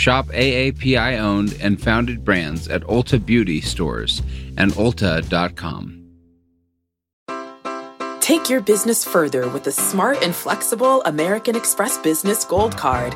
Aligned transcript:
Shop 0.00 0.28
AAPI 0.28 1.18
owned 1.18 1.58
and 1.60 1.78
founded 1.78 2.24
brands 2.24 2.68
at 2.68 2.80
Ulta 2.84 3.22
Beauty 3.22 3.60
stores 3.60 4.22
and 4.56 4.72
Ulta.com. 4.72 5.98
Take 8.20 8.48
your 8.48 8.62
business 8.62 9.04
further 9.04 9.46
with 9.50 9.64
the 9.64 9.72
smart 9.72 10.22
and 10.22 10.34
flexible 10.34 11.02
American 11.02 11.54
Express 11.54 11.98
Business 11.98 12.46
Gold 12.46 12.78
Card. 12.78 13.14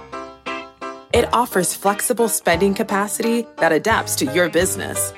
It 1.15 1.33
offers 1.33 1.73
flexible 1.75 2.29
spending 2.29 2.75
capacity 2.75 3.47
that 3.57 3.73
adapts 3.73 4.15
to 4.17 4.27
your 4.27 4.51
business. 4.51 5.15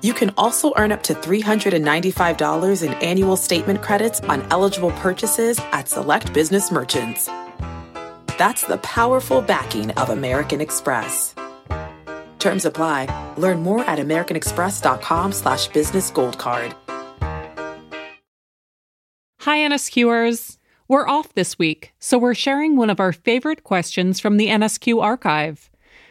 You 0.00 0.14
can 0.14 0.32
also 0.38 0.72
earn 0.78 0.92
up 0.92 1.02
to 1.02 1.14
$395 1.14 2.82
in 2.82 2.94
annual 2.94 3.36
statement 3.36 3.82
credits 3.82 4.22
on 4.22 4.46
eligible 4.50 4.92
purchases 4.92 5.60
at 5.72 5.90
select 5.90 6.32
business 6.32 6.72
merchants. 6.72 7.28
That's 8.38 8.64
the 8.64 8.78
powerful 8.78 9.40
backing 9.40 9.90
of 9.92 10.10
American 10.10 10.60
Express. 10.60 11.34
Terms 12.38 12.64
apply. 12.64 13.34
Learn 13.38 13.62
more 13.62 13.80
at 13.84 13.98
americanexpress.com 13.98 15.32
slash 15.32 15.68
business 15.68 16.10
gold 16.10 16.38
card. 16.38 16.74
Hi, 19.40 19.58
NSQers. 19.58 20.58
We're 20.88 21.08
off 21.08 21.34
this 21.34 21.58
week, 21.58 21.94
so 21.98 22.18
we're 22.18 22.34
sharing 22.34 22.76
one 22.76 22.90
of 22.90 23.00
our 23.00 23.12
favorite 23.12 23.64
questions 23.64 24.20
from 24.20 24.36
the 24.36 24.48
NSQ 24.48 25.02
archive. 25.02 25.70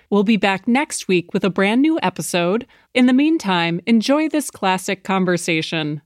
We'll 0.09 0.23
be 0.23 0.37
back 0.37 0.67
next 0.67 1.07
week 1.07 1.33
with 1.33 1.43
a 1.43 1.49
brand 1.49 1.81
new 1.81 1.99
episode. 2.01 2.65
In 2.93 3.05
the 3.05 3.13
meantime, 3.13 3.81
enjoy 3.85 4.29
this 4.29 4.49
classic 4.49 5.03
conversation. 5.03 6.01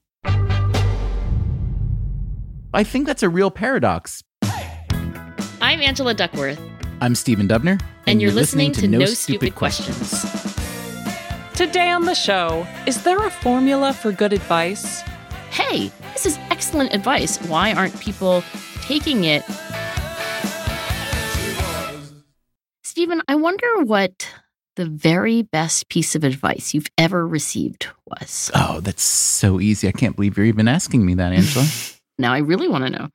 I 2.73 2.83
think 2.83 3.07
that's 3.07 3.23
a 3.23 3.29
real 3.29 3.51
paradox. 3.51 4.23
I'm 5.70 5.81
Angela 5.81 6.16
Duckworth. 6.16 6.59
I'm 7.00 7.14
Stephen 7.14 7.48
Dubner. 7.48 7.73
And, 7.73 7.84
and 8.08 8.22
you're, 8.23 8.31
you're 8.31 8.36
listening, 8.36 8.70
listening, 8.70 8.92
to, 8.92 8.98
No, 8.98 9.06
Stupid, 9.06 9.53
Stupid 9.53 9.56
questions. 9.56 9.98
questions. 10.25 10.56
Today 11.53 11.92
on 11.92 12.06
the 12.06 12.16
show, 12.16 12.66
is 12.88 13.03
there 13.03 13.23
a 13.23 13.30
formula 13.30 13.94
for 13.94 14.12
good 14.12 14.34
advice? 14.34 15.02
Hey, 15.52 15.92
this 16.14 16.25
is 16.25 16.40
excellent 16.50 16.92
advice. 16.95 17.38
Why 17.44 17.73
aren't 17.73 18.00
people 18.00 18.44
taking 18.81 19.25
it? 19.25 19.44
Stephen, 22.81 23.22
I 23.28 23.36
wonder 23.36 23.84
what 23.84 24.28
the 24.75 24.88
very 24.88 25.44
best 25.44 25.88
piece 25.90 26.16
of 26.16 26.23
advice 26.23 26.73
you've 26.73 26.90
ever 26.97 27.28
received 27.28 27.86
was. 28.08 28.50
Oh, 28.56 28.80
that's 28.80 29.03
so 29.03 29.59
easy. 29.59 29.88
I 29.88 29.92
can't 29.92 30.16
believe 30.16 30.36
you're 30.36 30.47
even 30.47 30.67
asking 30.67 31.06
me 31.06 31.14
that, 31.14 31.31
Angela. 31.31 31.67
now 32.17 32.34
I 32.34 32.40
really 32.40 32.67
want 32.67 32.86
to 32.86 32.90
know. 32.90 33.09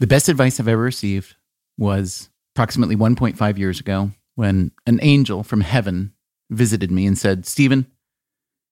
The 0.00 0.08
best 0.08 0.28
advice 0.28 0.58
I've 0.58 0.66
ever 0.66 0.82
received 0.82 1.36
was 1.78 2.28
approximately 2.54 2.96
1.5 2.96 3.56
years 3.56 3.80
ago 3.80 4.10
when 4.34 4.72
an 4.86 4.98
angel 5.00 5.42
from 5.42 5.62
heaven 5.62 6.12
visited 6.50 6.90
me 6.90 7.06
and 7.06 7.16
said, 7.16 7.46
Stephen, 7.46 7.86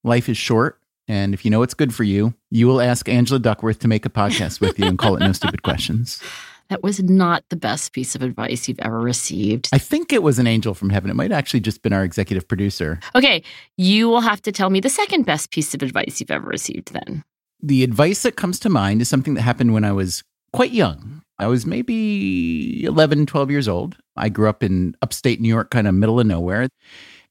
life 0.04 0.28
is 0.28 0.36
short. 0.36 0.78
And 1.08 1.32
if 1.34 1.44
you 1.44 1.50
know 1.50 1.60
what's 1.60 1.74
good 1.74 1.94
for 1.94 2.04
you, 2.04 2.34
you 2.50 2.66
will 2.66 2.80
ask 2.80 3.08
Angela 3.08 3.38
Duckworth 3.38 3.78
to 3.80 3.88
make 3.88 4.04
a 4.04 4.10
podcast 4.10 4.60
with 4.60 4.78
you 4.78 4.86
and 4.86 4.98
call 4.98 5.16
it 5.16 5.20
No 5.20 5.32
Stupid 5.32 5.62
Questions. 5.62 6.22
That 6.68 6.82
was 6.82 7.00
not 7.00 7.44
the 7.48 7.56
best 7.56 7.92
piece 7.92 8.16
of 8.16 8.22
advice 8.22 8.66
you've 8.66 8.80
ever 8.80 8.98
received. 8.98 9.68
I 9.72 9.78
think 9.78 10.12
it 10.12 10.22
was 10.22 10.40
an 10.40 10.48
angel 10.48 10.74
from 10.74 10.90
heaven. 10.90 11.10
It 11.10 11.14
might 11.14 11.30
actually 11.30 11.60
just 11.60 11.80
been 11.82 11.92
our 11.92 12.02
executive 12.02 12.48
producer. 12.48 12.98
Okay, 13.14 13.44
you 13.76 14.08
will 14.08 14.20
have 14.20 14.42
to 14.42 14.50
tell 14.50 14.68
me 14.68 14.80
the 14.80 14.88
second 14.88 15.26
best 15.26 15.52
piece 15.52 15.74
of 15.74 15.82
advice 15.82 16.18
you've 16.18 16.30
ever 16.30 16.48
received 16.48 16.92
then. 16.92 17.22
The 17.62 17.84
advice 17.84 18.22
that 18.22 18.34
comes 18.34 18.58
to 18.60 18.68
mind 18.68 19.00
is 19.00 19.08
something 19.08 19.34
that 19.34 19.42
happened 19.42 19.74
when 19.74 19.84
I 19.84 19.92
was 19.92 20.24
quite 20.52 20.72
young. 20.72 21.15
I 21.38 21.46
was 21.46 21.66
maybe 21.66 22.84
11, 22.84 23.26
12 23.26 23.50
years 23.50 23.68
old. 23.68 23.96
I 24.16 24.28
grew 24.28 24.48
up 24.48 24.62
in 24.62 24.96
upstate 25.02 25.40
New 25.40 25.48
York, 25.48 25.70
kind 25.70 25.86
of 25.86 25.94
middle 25.94 26.18
of 26.18 26.26
nowhere. 26.26 26.68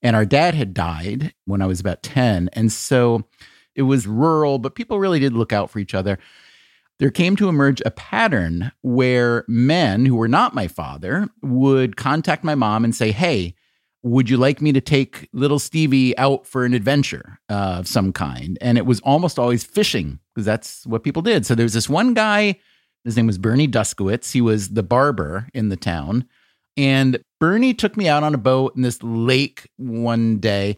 And 0.02 0.16
our 0.16 0.26
dad 0.26 0.54
had 0.54 0.74
died 0.74 1.34
when 1.46 1.62
I 1.62 1.66
was 1.66 1.80
about 1.80 2.04
10. 2.04 2.50
And 2.54 2.72
so 2.72 3.24
it 3.74 3.84
was 3.84 4.06
rural, 4.08 4.60
but 4.60 4.76
people 4.76 5.00
really 5.00 5.20
did 5.20 5.34
look 5.34 5.52
out 5.52 5.70
for 5.70 5.80
each 5.80 5.96
other. 5.96 6.20
There 7.00 7.12
came 7.12 7.36
to 7.38 7.50
emerge 7.50 7.82
a 7.86 7.92
pattern 7.92 8.72
where 8.82 9.44
men 9.48 10.06
who 10.06 10.16
were 10.16 10.30
not 10.30 10.54
my 10.54 10.68
father 10.68 11.28
would 11.42 11.98
contact 11.98 12.44
my 12.44 12.56
mom 12.56 12.86
and 12.86 12.96
say, 12.96 13.12
Hey, 13.12 13.56
would 14.06 14.30
you 14.30 14.38
like 14.38 14.62
me 14.62 14.72
to 14.72 14.80
take 14.80 15.28
little 15.34 15.58
Stevie 15.58 16.16
out 16.18 16.46
for 16.46 16.64
an 16.64 16.76
adventure 16.76 17.40
uh, 17.50 17.78
of 17.80 17.88
some 17.88 18.14
kind? 18.14 18.58
And 18.62 18.78
it 18.78 18.86
was 18.86 19.00
almost 19.02 19.40
always 19.40 19.64
fishing 19.64 20.20
because 20.34 20.46
that's 20.46 20.86
what 20.86 21.04
people 21.04 21.24
did. 21.24 21.46
So 21.46 21.56
there 21.56 21.66
was 21.66 21.74
this 21.74 21.90
one 21.90 22.14
guy, 22.14 22.60
his 23.06 23.16
name 23.16 23.28
was 23.28 23.38
Bernie 23.38 23.68
Duskowitz. 23.68 24.32
He 24.32 24.42
was 24.42 24.70
the 24.70 24.84
barber 24.84 25.48
in 25.54 25.70
the 25.70 25.78
town. 25.78 26.26
And 26.76 27.20
Bernie 27.40 27.74
took 27.74 27.96
me 27.96 28.10
out 28.10 28.24
on 28.24 28.34
a 28.34 28.40
boat 28.40 28.76
in 28.76 28.82
this 28.82 29.02
lake 29.02 29.70
one 29.78 30.40
day 30.40 30.76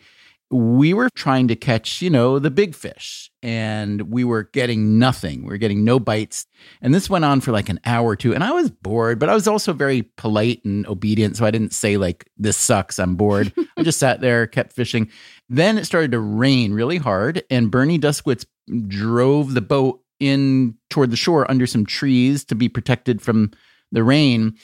we 0.49 0.93
were 0.93 1.09
trying 1.09 1.49
to 1.49 1.55
catch, 1.55 2.01
you 2.01 2.09
know, 2.09 2.39
the 2.39 2.49
big 2.49 2.73
fish 2.73 3.29
and 3.43 4.03
we 4.03 4.23
were 4.23 4.43
getting 4.43 4.97
nothing. 4.97 5.41
We 5.43 5.49
were 5.49 5.57
getting 5.57 5.83
no 5.83 5.99
bites. 5.99 6.45
And 6.81 6.95
this 6.95 7.09
went 7.09 7.25
on 7.25 7.41
for 7.41 7.51
like 7.51 7.67
an 7.67 7.79
hour 7.85 8.07
or 8.07 8.15
two. 8.15 8.33
And 8.33 8.44
I 8.44 8.51
was 8.51 8.71
bored, 8.71 9.19
but 9.19 9.27
I 9.27 9.33
was 9.33 9.47
also 9.47 9.73
very 9.73 10.03
polite 10.03 10.63
and 10.63 10.88
obedient. 10.88 11.35
So 11.35 11.45
I 11.45 11.51
didn't 11.51 11.73
say, 11.73 11.97
like, 11.97 12.29
this 12.38 12.55
sucks, 12.55 12.97
I'm 12.97 13.15
bored. 13.15 13.53
I 13.77 13.83
just 13.83 13.99
sat 13.99 14.21
there, 14.21 14.47
kept 14.47 14.71
fishing. 14.71 15.09
Then 15.49 15.77
it 15.77 15.85
started 15.85 16.11
to 16.11 16.19
rain 16.19 16.73
really 16.73 16.97
hard. 16.97 17.44
And 17.49 17.69
Bernie 17.69 17.99
Duskowitz 17.99 18.45
drove 18.88 19.53
the 19.53 19.61
boat 19.61 20.01
in 20.19 20.75
toward 20.89 21.11
the 21.11 21.17
shore 21.17 21.50
under 21.50 21.67
some 21.67 21.85
trees 21.85 22.44
to 22.45 22.55
be 22.55 22.69
protected 22.69 23.22
from 23.22 23.51
the 23.91 24.03
rain. 24.03 24.55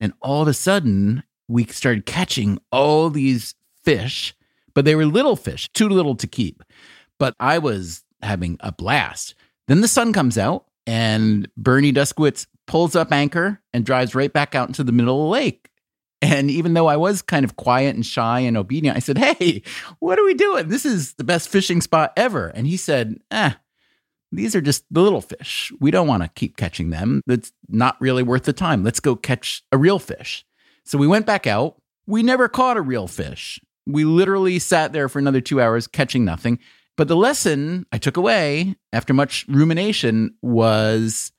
And 0.00 0.12
all 0.20 0.42
of 0.42 0.48
a 0.48 0.54
sudden, 0.54 1.22
we 1.48 1.64
started 1.66 2.06
catching 2.06 2.58
all 2.70 3.10
these 3.10 3.54
fish 3.84 4.34
but 4.74 4.84
they 4.84 4.94
were 4.94 5.06
little 5.06 5.36
fish, 5.36 5.68
too 5.72 5.88
little 5.88 6.14
to 6.16 6.26
keep. 6.26 6.62
But 7.18 7.34
I 7.38 7.58
was 7.58 8.04
having 8.22 8.56
a 8.60 8.72
blast. 8.72 9.34
Then 9.68 9.80
the 9.80 9.88
sun 9.88 10.12
comes 10.12 10.38
out, 10.38 10.66
and 10.86 11.48
Bernie 11.56 11.92
Duskowitz 11.92 12.46
pulls 12.66 12.96
up 12.96 13.12
anchor 13.12 13.60
and 13.72 13.84
drives 13.84 14.14
right 14.14 14.32
back 14.32 14.54
out 14.54 14.68
into 14.68 14.84
the 14.84 14.92
middle 14.92 15.22
of 15.22 15.26
the 15.26 15.30
lake. 15.30 15.68
And 16.20 16.50
even 16.50 16.74
though 16.74 16.86
I 16.86 16.96
was 16.96 17.20
kind 17.20 17.44
of 17.44 17.56
quiet 17.56 17.96
and 17.96 18.06
shy 18.06 18.40
and 18.40 18.56
obedient, 18.56 18.96
I 18.96 19.00
said, 19.00 19.18
Hey, 19.18 19.62
what 19.98 20.18
are 20.18 20.24
we 20.24 20.34
doing? 20.34 20.68
This 20.68 20.86
is 20.86 21.14
the 21.14 21.24
best 21.24 21.48
fishing 21.48 21.80
spot 21.80 22.12
ever. 22.16 22.48
And 22.48 22.66
he 22.66 22.76
said, 22.76 23.18
Eh, 23.32 23.52
these 24.32 24.56
are 24.56 24.60
just 24.60 24.84
the 24.90 25.02
little 25.02 25.20
fish. 25.20 25.70
We 25.78 25.90
don't 25.90 26.08
want 26.08 26.22
to 26.22 26.30
keep 26.30 26.56
catching 26.56 26.90
them. 26.90 27.22
That's 27.26 27.52
not 27.68 28.00
really 28.00 28.22
worth 28.22 28.44
the 28.44 28.52
time. 28.52 28.82
Let's 28.82 29.00
go 29.00 29.14
catch 29.14 29.62
a 29.70 29.76
real 29.76 29.98
fish. 29.98 30.44
So 30.84 30.98
we 30.98 31.06
went 31.06 31.26
back 31.26 31.46
out. 31.46 31.80
We 32.06 32.22
never 32.22 32.48
caught 32.48 32.76
a 32.76 32.82
real 32.82 33.06
fish. 33.06 33.60
We 33.86 34.04
literally 34.04 34.58
sat 34.58 34.92
there 34.92 35.08
for 35.08 35.18
another 35.18 35.40
two 35.40 35.60
hours 35.60 35.86
catching 35.86 36.24
nothing. 36.24 36.58
But 36.96 37.08
the 37.08 37.16
lesson 37.16 37.86
I 37.92 37.98
took 37.98 38.16
away 38.16 38.74
after 38.92 39.14
much 39.14 39.46
rumination 39.48 40.34
was 40.42 41.30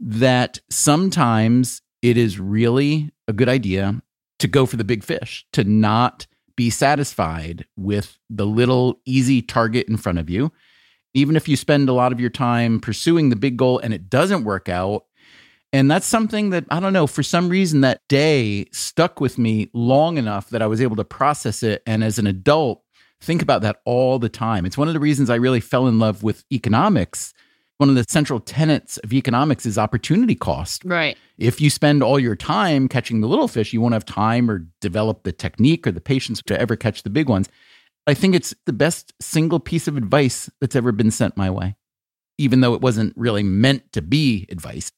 that 0.00 0.60
sometimes 0.68 1.80
it 2.02 2.16
is 2.16 2.40
really 2.40 3.10
a 3.28 3.32
good 3.32 3.48
idea 3.48 4.02
to 4.40 4.48
go 4.48 4.66
for 4.66 4.76
the 4.76 4.84
big 4.84 5.04
fish, 5.04 5.46
to 5.52 5.64
not 5.64 6.26
be 6.56 6.70
satisfied 6.70 7.66
with 7.76 8.18
the 8.28 8.46
little 8.46 9.00
easy 9.06 9.40
target 9.40 9.88
in 9.88 9.96
front 9.96 10.18
of 10.18 10.28
you. 10.28 10.52
Even 11.14 11.36
if 11.36 11.48
you 11.48 11.56
spend 11.56 11.88
a 11.88 11.92
lot 11.92 12.12
of 12.12 12.20
your 12.20 12.30
time 12.30 12.80
pursuing 12.80 13.28
the 13.28 13.36
big 13.36 13.56
goal 13.56 13.78
and 13.78 13.92
it 13.92 14.08
doesn't 14.08 14.44
work 14.44 14.68
out, 14.68 15.04
and 15.72 15.90
that's 15.90 16.06
something 16.06 16.50
that 16.50 16.64
I 16.70 16.80
don't 16.80 16.92
know, 16.92 17.06
for 17.06 17.22
some 17.22 17.48
reason 17.48 17.80
that 17.80 18.00
day 18.08 18.66
stuck 18.72 19.20
with 19.20 19.38
me 19.38 19.70
long 19.72 20.18
enough 20.18 20.50
that 20.50 20.62
I 20.62 20.66
was 20.66 20.80
able 20.80 20.96
to 20.96 21.04
process 21.04 21.62
it. 21.62 21.82
And 21.86 22.04
as 22.04 22.18
an 22.18 22.26
adult, 22.26 22.82
think 23.20 23.40
about 23.40 23.62
that 23.62 23.80
all 23.84 24.18
the 24.18 24.28
time. 24.28 24.66
It's 24.66 24.76
one 24.76 24.88
of 24.88 24.94
the 24.94 25.00
reasons 25.00 25.30
I 25.30 25.36
really 25.36 25.60
fell 25.60 25.86
in 25.86 25.98
love 25.98 26.22
with 26.22 26.44
economics. 26.52 27.32
One 27.78 27.88
of 27.88 27.94
the 27.94 28.04
central 28.06 28.38
tenets 28.38 28.98
of 28.98 29.12
economics 29.12 29.64
is 29.64 29.78
opportunity 29.78 30.34
cost. 30.34 30.84
Right. 30.84 31.16
If 31.38 31.60
you 31.60 31.70
spend 31.70 32.02
all 32.02 32.20
your 32.20 32.36
time 32.36 32.86
catching 32.86 33.22
the 33.22 33.26
little 33.26 33.48
fish, 33.48 33.72
you 33.72 33.80
won't 33.80 33.94
have 33.94 34.04
time 34.04 34.50
or 34.50 34.66
develop 34.80 35.22
the 35.22 35.32
technique 35.32 35.86
or 35.86 35.92
the 35.92 36.00
patience 36.00 36.42
to 36.46 36.60
ever 36.60 36.76
catch 36.76 37.02
the 37.02 37.10
big 37.10 37.28
ones. 37.28 37.48
I 38.06 38.14
think 38.14 38.34
it's 38.34 38.54
the 38.66 38.72
best 38.72 39.12
single 39.20 39.60
piece 39.60 39.86
of 39.86 39.96
advice 39.96 40.50
that's 40.60 40.74
ever 40.74 40.92
been 40.92 41.10
sent 41.10 41.36
my 41.36 41.50
way, 41.50 41.76
even 42.38 42.60
though 42.60 42.74
it 42.74 42.80
wasn't 42.80 43.14
really 43.16 43.42
meant 43.42 43.92
to 43.92 44.02
be 44.02 44.46
advice. 44.50 44.90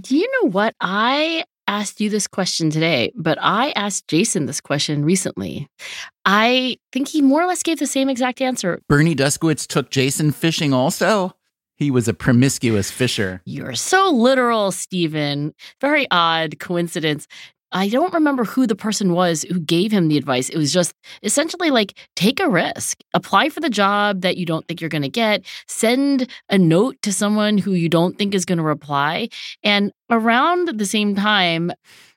Do 0.00 0.16
you 0.16 0.28
know 0.42 0.50
what? 0.50 0.74
I 0.80 1.44
asked 1.66 2.00
you 2.00 2.08
this 2.08 2.26
question 2.26 2.70
today, 2.70 3.12
but 3.16 3.38
I 3.40 3.70
asked 3.70 4.08
Jason 4.08 4.46
this 4.46 4.60
question 4.60 5.04
recently. 5.04 5.68
I 6.24 6.76
think 6.92 7.08
he 7.08 7.22
more 7.22 7.42
or 7.42 7.46
less 7.46 7.62
gave 7.62 7.78
the 7.78 7.86
same 7.86 8.08
exact 8.08 8.40
answer. 8.40 8.80
Bernie 8.88 9.16
Duskowitz 9.16 9.66
took 9.66 9.90
Jason 9.90 10.30
fishing 10.32 10.72
also. 10.72 11.32
He 11.76 11.90
was 11.90 12.06
a 12.06 12.14
promiscuous 12.14 12.90
fisher. 12.90 13.42
You're 13.44 13.74
so 13.74 14.10
literal, 14.10 14.70
Stephen. 14.70 15.52
Very 15.80 16.06
odd 16.10 16.60
coincidence. 16.60 17.26
I 17.72 17.88
don't 17.88 18.12
remember 18.12 18.44
who 18.44 18.66
the 18.66 18.76
person 18.76 19.12
was 19.12 19.42
who 19.42 19.58
gave 19.60 19.92
him 19.92 20.08
the 20.08 20.18
advice. 20.18 20.48
It 20.48 20.58
was 20.58 20.72
just 20.72 20.94
essentially 21.22 21.70
like 21.70 21.94
take 22.16 22.40
a 22.40 22.48
risk, 22.48 22.98
apply 23.14 23.48
for 23.48 23.60
the 23.60 23.70
job 23.70 24.20
that 24.22 24.36
you 24.36 24.46
don't 24.46 24.66
think 24.68 24.80
you're 24.80 24.90
going 24.90 25.02
to 25.02 25.08
get, 25.08 25.44
send 25.66 26.28
a 26.50 26.58
note 26.58 27.00
to 27.02 27.12
someone 27.12 27.58
who 27.58 27.72
you 27.72 27.88
don't 27.88 28.18
think 28.18 28.34
is 28.34 28.44
going 28.44 28.58
to 28.58 28.64
reply. 28.64 29.28
And 29.62 29.92
around 30.10 30.78
the 30.78 30.86
same 30.86 31.14
time, 31.14 31.72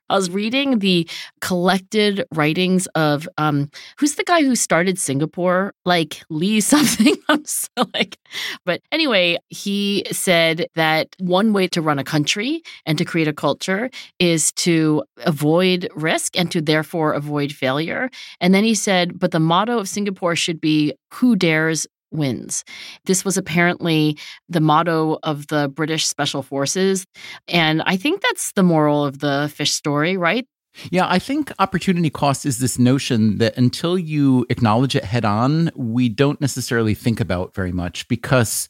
I 0.09 0.15
was 0.15 0.29
reading 0.29 0.79
the 0.79 1.07
collected 1.41 2.25
writings 2.33 2.87
of 2.95 3.27
um 3.37 3.69
who's 3.97 4.15
the 4.15 4.23
guy 4.23 4.41
who 4.41 4.55
started 4.55 4.99
Singapore? 4.99 5.73
Like 5.85 6.23
Lee 6.29 6.59
something. 6.73 7.15
I'm 7.29 7.45
so 7.45 7.67
like 7.93 8.17
but 8.65 8.81
anyway, 8.91 9.37
he 9.49 10.05
said 10.11 10.67
that 10.75 11.15
one 11.19 11.53
way 11.53 11.67
to 11.69 11.81
run 11.81 11.99
a 11.99 12.03
country 12.03 12.61
and 12.85 12.97
to 12.97 13.05
create 13.05 13.27
a 13.27 13.33
culture 13.33 13.89
is 14.19 14.51
to 14.53 15.03
avoid 15.25 15.87
risk 15.95 16.37
and 16.37 16.51
to 16.51 16.61
therefore 16.61 17.13
avoid 17.13 17.51
failure. 17.51 18.09
And 18.39 18.53
then 18.53 18.63
he 18.63 18.75
said, 18.75 19.19
but 19.19 19.31
the 19.31 19.39
motto 19.39 19.79
of 19.79 19.89
Singapore 19.89 20.35
should 20.35 20.59
be 20.61 20.93
who 21.13 21.35
dares 21.35 21.87
wins. 22.15 22.63
This 23.05 23.23
was 23.23 23.37
apparently 23.37 24.17
the 24.49 24.61
motto 24.61 25.19
of 25.23 25.47
the 25.47 25.69
British 25.69 26.07
Special 26.07 26.41
Forces. 26.41 27.05
And 27.47 27.81
I 27.85 27.97
think 27.97 28.21
that's 28.21 28.51
the 28.53 28.63
moral 28.63 29.05
of 29.05 29.19
the 29.19 29.51
fish 29.53 29.71
story, 29.71 30.17
right? 30.17 30.47
Yeah, 30.91 31.07
I 31.07 31.19
think 31.19 31.51
opportunity 31.59 32.09
cost 32.09 32.45
is 32.45 32.59
this 32.59 32.77
notion 32.77 33.37
that 33.37 33.57
until 33.57 33.97
you 33.97 34.45
acknowledge 34.49 34.95
it 34.95 35.05
head 35.05 35.23
on, 35.23 35.71
we 35.75 36.09
don't 36.09 36.41
necessarily 36.41 36.93
think 36.93 37.19
about 37.19 37.55
very 37.55 37.71
much 37.71 38.07
because 38.07 38.67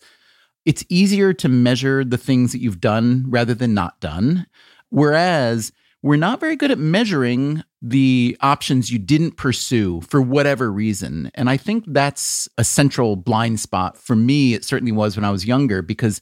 it's 0.65 0.85
easier 0.89 1.33
to 1.33 1.49
measure 1.49 2.03
the 2.03 2.17
things 2.17 2.51
that 2.51 2.61
you've 2.61 2.81
done 2.81 3.25
rather 3.27 3.53
than 3.53 3.73
not 3.73 3.99
done. 3.99 4.45
Whereas 4.89 5.71
we're 6.01 6.15
not 6.15 6.39
very 6.39 6.55
good 6.55 6.71
at 6.71 6.77
measuring 6.77 7.63
the 7.87 8.35
options 8.41 8.91
you 8.91 8.97
didn't 8.97 9.37
pursue 9.37 10.01
for 10.01 10.19
whatever 10.19 10.71
reason. 10.71 11.29
And 11.35 11.51
I 11.51 11.57
think 11.57 11.83
that's 11.87 12.49
a 12.57 12.63
central 12.63 13.15
blind 13.15 13.59
spot 13.59 13.95
for 13.95 14.15
me. 14.15 14.55
It 14.55 14.65
certainly 14.65 14.91
was 14.91 15.15
when 15.15 15.23
I 15.23 15.29
was 15.29 15.45
younger, 15.45 15.83
because 15.83 16.19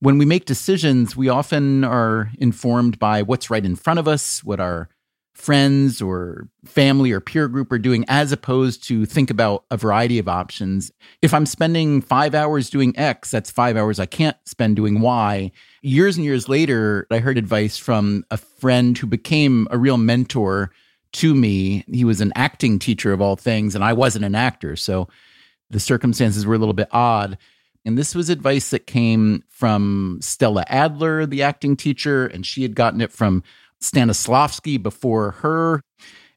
when 0.00 0.18
we 0.18 0.26
make 0.26 0.44
decisions, 0.44 1.16
we 1.16 1.30
often 1.30 1.84
are 1.84 2.30
informed 2.38 2.98
by 2.98 3.22
what's 3.22 3.48
right 3.48 3.64
in 3.64 3.76
front 3.76 3.98
of 3.98 4.06
us, 4.06 4.44
what 4.44 4.60
our 4.60 4.90
friends 5.34 6.02
or 6.02 6.48
family 6.66 7.12
or 7.12 7.20
peer 7.20 7.48
group 7.48 7.72
are 7.72 7.78
doing, 7.78 8.04
as 8.08 8.30
opposed 8.30 8.84
to 8.84 9.06
think 9.06 9.30
about 9.30 9.64
a 9.70 9.78
variety 9.78 10.18
of 10.18 10.28
options. 10.28 10.92
If 11.22 11.32
I'm 11.32 11.46
spending 11.46 12.02
five 12.02 12.34
hours 12.34 12.68
doing 12.68 12.98
X, 12.98 13.30
that's 13.30 13.50
five 13.50 13.74
hours 13.74 13.98
I 13.98 14.04
can't 14.04 14.36
spend 14.44 14.76
doing 14.76 15.00
Y. 15.00 15.50
Years 15.80 16.16
and 16.16 16.26
years 16.26 16.46
later, 16.46 17.06
I 17.10 17.20
heard 17.20 17.38
advice 17.38 17.78
from 17.78 18.24
a 18.30 18.36
friend 18.36 18.98
who 18.98 19.06
became 19.06 19.66
a 19.70 19.78
real 19.78 19.96
mentor 19.96 20.72
to 21.12 21.34
me. 21.34 21.84
He 21.90 22.04
was 22.04 22.20
an 22.20 22.32
acting 22.34 22.78
teacher 22.78 23.12
of 23.12 23.20
all 23.20 23.36
things, 23.36 23.74
and 23.74 23.84
I 23.84 23.92
wasn't 23.92 24.24
an 24.24 24.34
actor. 24.34 24.76
So 24.76 25.08
the 25.70 25.80
circumstances 25.80 26.46
were 26.46 26.54
a 26.54 26.58
little 26.58 26.74
bit 26.74 26.88
odd. 26.92 27.38
And 27.84 27.96
this 27.96 28.14
was 28.14 28.28
advice 28.28 28.70
that 28.70 28.86
came 28.86 29.42
from 29.48 30.18
Stella 30.20 30.64
Adler, 30.68 31.26
the 31.26 31.42
acting 31.42 31.76
teacher, 31.76 32.26
and 32.26 32.44
she 32.44 32.62
had 32.62 32.76
gotten 32.76 33.00
it 33.00 33.12
from 33.12 33.42
Stanislavski 33.82 34.82
before 34.82 35.32
her. 35.32 35.82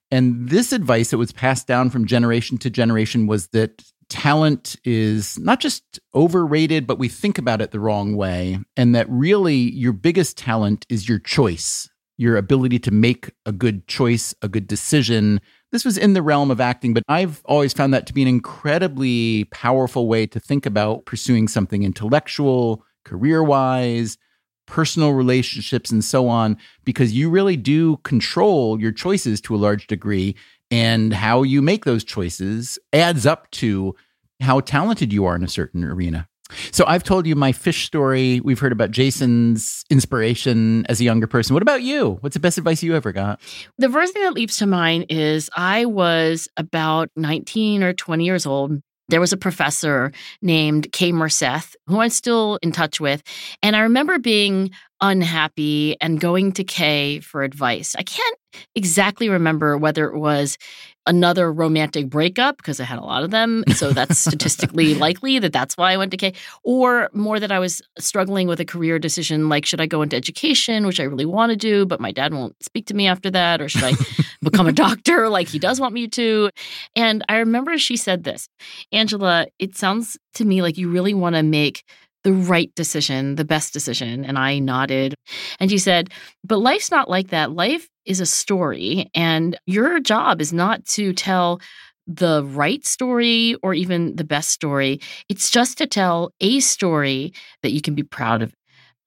And 0.10 0.50
this 0.50 0.72
advice 0.72 1.10
that 1.10 1.18
was 1.18 1.32
passed 1.32 1.68
down 1.68 1.90
from 1.90 2.06
generation 2.06 2.58
to 2.60 2.70
generation 2.70 3.28
was 3.28 3.48
that 3.48 3.84
talent 4.10 4.76
is 4.86 5.40
not 5.40 5.60
just 5.60 6.00
overrated, 6.14 6.86
but 6.86 7.00
we 7.00 7.10
think 7.10 7.38
about 7.38 7.62
it 7.62 7.72
the 7.72 7.80
wrong 7.80 8.16
way. 8.16 8.60
And 8.78 8.94
that 8.96 9.10
really 9.10 9.56
your 9.56 9.92
biggest 9.92 10.38
talent 10.38 10.86
is 10.88 11.10
your 11.10 11.20
choice, 11.20 11.90
your 12.18 12.38
ability 12.38 12.80
to 12.80 12.92
make 12.92 13.32
a 13.46 13.52
good 13.52 13.88
choice, 13.88 14.34
a 14.42 14.48
good 14.48 14.68
decision. 14.68 15.42
This 15.72 15.84
was 15.84 15.98
in 15.98 16.14
the 16.14 16.22
realm 16.22 16.52
of 16.52 16.62
acting, 16.62 16.94
but 16.94 17.04
I've 17.08 17.42
always 17.46 17.74
found 17.74 17.94
that 17.94 18.06
to 18.08 18.14
be 18.14 18.22
an 18.22 18.28
incredibly 18.28 19.46
powerful 19.46 20.08
way 20.08 20.28
to 20.28 20.40
think 20.40 20.66
about 20.66 21.06
pursuing 21.06 21.48
something 21.48 21.84
intellectual, 21.84 22.86
career 23.04 23.44
wise, 23.44 24.18
personal 24.66 25.12
relationships 25.12 25.92
and 25.92 26.04
so 26.04 26.28
on 26.28 26.58
because 26.86 27.14
you 27.14 27.30
really 27.30 27.58
do 27.58 27.98
control 27.98 28.80
your 28.80 28.92
choices 28.92 29.42
to 29.42 29.56
a 29.56 29.58
large 29.58 29.88
degree 29.88 30.36
and 30.72 31.14
how 31.14 31.44
you 31.44 31.62
make 31.62 31.86
those 31.86 32.04
choices 32.04 32.80
adds 32.94 33.26
up 33.26 33.50
to 33.52 33.94
how 34.40 34.60
talented 34.60 35.12
you 35.12 35.26
are 35.26 35.36
in 35.36 35.44
a 35.44 35.50
certain 35.50 35.84
arena. 35.84 36.28
So 36.72 36.86
I've 36.88 37.04
told 37.04 37.26
you 37.26 37.36
my 37.36 37.52
fish 37.52 37.86
story. 37.86 38.40
We've 38.42 38.60
heard 38.60 38.72
about 38.72 38.92
Jason's 38.92 39.84
inspiration 39.90 40.86
as 40.88 41.00
a 41.02 41.04
younger 41.04 41.28
person. 41.28 41.54
What 41.54 41.64
about 41.64 41.84
you? 41.84 42.18
What's 42.22 42.34
the 42.34 42.40
best 42.40 42.58
advice 42.58 42.84
you 42.84 42.96
ever 42.96 43.12
got? 43.12 43.40
The 43.78 43.90
first 43.90 44.14
thing 44.14 44.24
that 44.24 44.34
leaps 44.34 44.58
to 44.58 44.68
mind 44.68 45.08
is 45.10 45.50
I 45.56 45.86
was 45.86 46.48
about 46.58 47.10
19 47.16 47.84
or 47.84 47.94
20 47.94 48.26
years 48.26 48.46
old 48.46 48.82
there 49.10 49.20
was 49.20 49.34
a 49.34 49.38
professor 49.38 50.12
named 50.42 50.92
Kay 50.92 51.12
Merseth, 51.12 51.76
who 51.88 52.00
I'm 52.00 52.10
still 52.10 52.58
in 52.64 52.72
touch 52.72 53.00
with. 53.00 53.22
And 53.62 53.76
I 53.76 53.82
remember 53.82 54.18
being 54.18 54.72
unhappy 55.02 55.98
and 56.02 56.20
going 56.20 56.54
to 56.54 56.64
Kay 56.64 57.20
for 57.20 57.44
advice. 57.44 57.96
I 57.96 58.04
can't 58.04 58.38
exactly 58.76 59.30
remember 59.30 59.78
whether 59.78 60.08
it 60.08 60.18
was 60.18 60.58
another 61.06 61.52
romantic 61.52 62.10
breakup 62.10 62.58
because 62.58 62.80
I 62.80 62.86
had 62.86 63.00
a 63.00 63.04
lot 63.04 63.24
of 63.24 63.32
them. 63.32 63.64
So 63.76 63.92
that's 63.92 64.18
statistically 64.18 64.96
likely 65.08 65.40
that 65.40 65.52
that's 65.52 65.76
why 65.76 65.92
I 65.92 65.98
went 65.98 66.12
to 66.12 66.18
Kay, 66.18 66.34
or 66.64 67.10
more 67.14 67.40
that 67.40 67.52
I 67.52 67.60
was 67.60 67.82
struggling 68.00 68.48
with 68.48 68.60
a 68.60 68.66
career 68.66 69.00
decision 69.00 69.50
like, 69.50 69.66
should 69.66 69.82
I 69.82 69.86
go 69.86 70.02
into 70.02 70.16
education, 70.16 70.86
which 70.86 71.00
I 71.00 71.04
really 71.04 71.26
want 71.26 71.50
to 71.52 71.56
do, 71.56 71.86
but 71.86 72.00
my 72.00 72.12
dad 72.12 72.34
won't 72.34 72.62
speak 72.64 72.86
to 72.88 72.94
me 72.94 73.08
after 73.08 73.30
that, 73.32 73.62
or 73.62 73.68
should 73.68 73.84
I 73.84 73.94
become 74.42 74.68
a 74.68 74.72
doctor 74.86 75.30
like 75.38 75.48
he 75.48 75.60
does 75.60 75.80
want 75.80 75.94
me 75.94 76.08
to? 76.10 76.50
And 76.96 77.24
I 77.28 77.38
remember 77.38 77.78
she 77.78 77.98
said 77.98 78.24
this 78.24 78.48
Angela, 78.92 79.48
it 79.60 79.76
sounds 79.76 80.18
to 80.36 80.46
me 80.46 80.62
like 80.62 80.78
you 80.78 80.90
really 80.90 81.14
want 81.14 81.36
to 81.36 81.44
make 81.44 81.84
the 82.24 82.34
right 82.34 82.74
decision, 82.76 83.36
the 83.36 83.46
best 83.46 83.74
decision. 83.74 84.26
And 84.26 84.38
I 84.38 84.60
nodded. 84.60 85.16
And 85.60 85.70
she 85.70 85.78
said, 85.78 86.10
But 86.44 86.58
life's 86.58 86.92
not 86.92 87.10
like 87.10 87.30
that. 87.30 87.52
Life 87.52 87.88
is 88.06 88.20
a 88.20 88.26
story, 88.26 89.10
and 89.14 89.58
your 89.66 90.00
job 90.00 90.42
is 90.42 90.52
not 90.52 90.86
to 90.86 91.14
tell 91.14 91.62
the 92.06 92.44
right 92.44 92.86
story 92.86 93.56
or 93.64 93.74
even 93.74 94.16
the 94.16 94.26
best 94.26 94.50
story. 94.50 95.00
It's 95.30 95.50
just 95.50 95.78
to 95.78 95.88
tell 95.88 96.32
a 96.42 96.60
story 96.60 97.34
that 97.62 97.72
you 97.72 97.82
can 97.82 97.96
be 97.96 98.04
proud 98.04 98.42
of. 98.42 98.54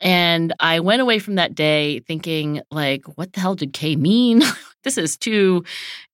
And 0.00 0.54
I 0.60 0.80
went 0.80 1.02
away 1.02 1.18
from 1.18 1.36
that 1.36 1.54
day 1.54 2.00
thinking, 2.00 2.60
like, 2.70 3.04
what 3.16 3.32
the 3.32 3.40
hell 3.40 3.54
did 3.54 3.72
Kay 3.72 3.96
mean? 3.96 4.42
this 4.86 4.96
is 4.96 5.16
too 5.16 5.64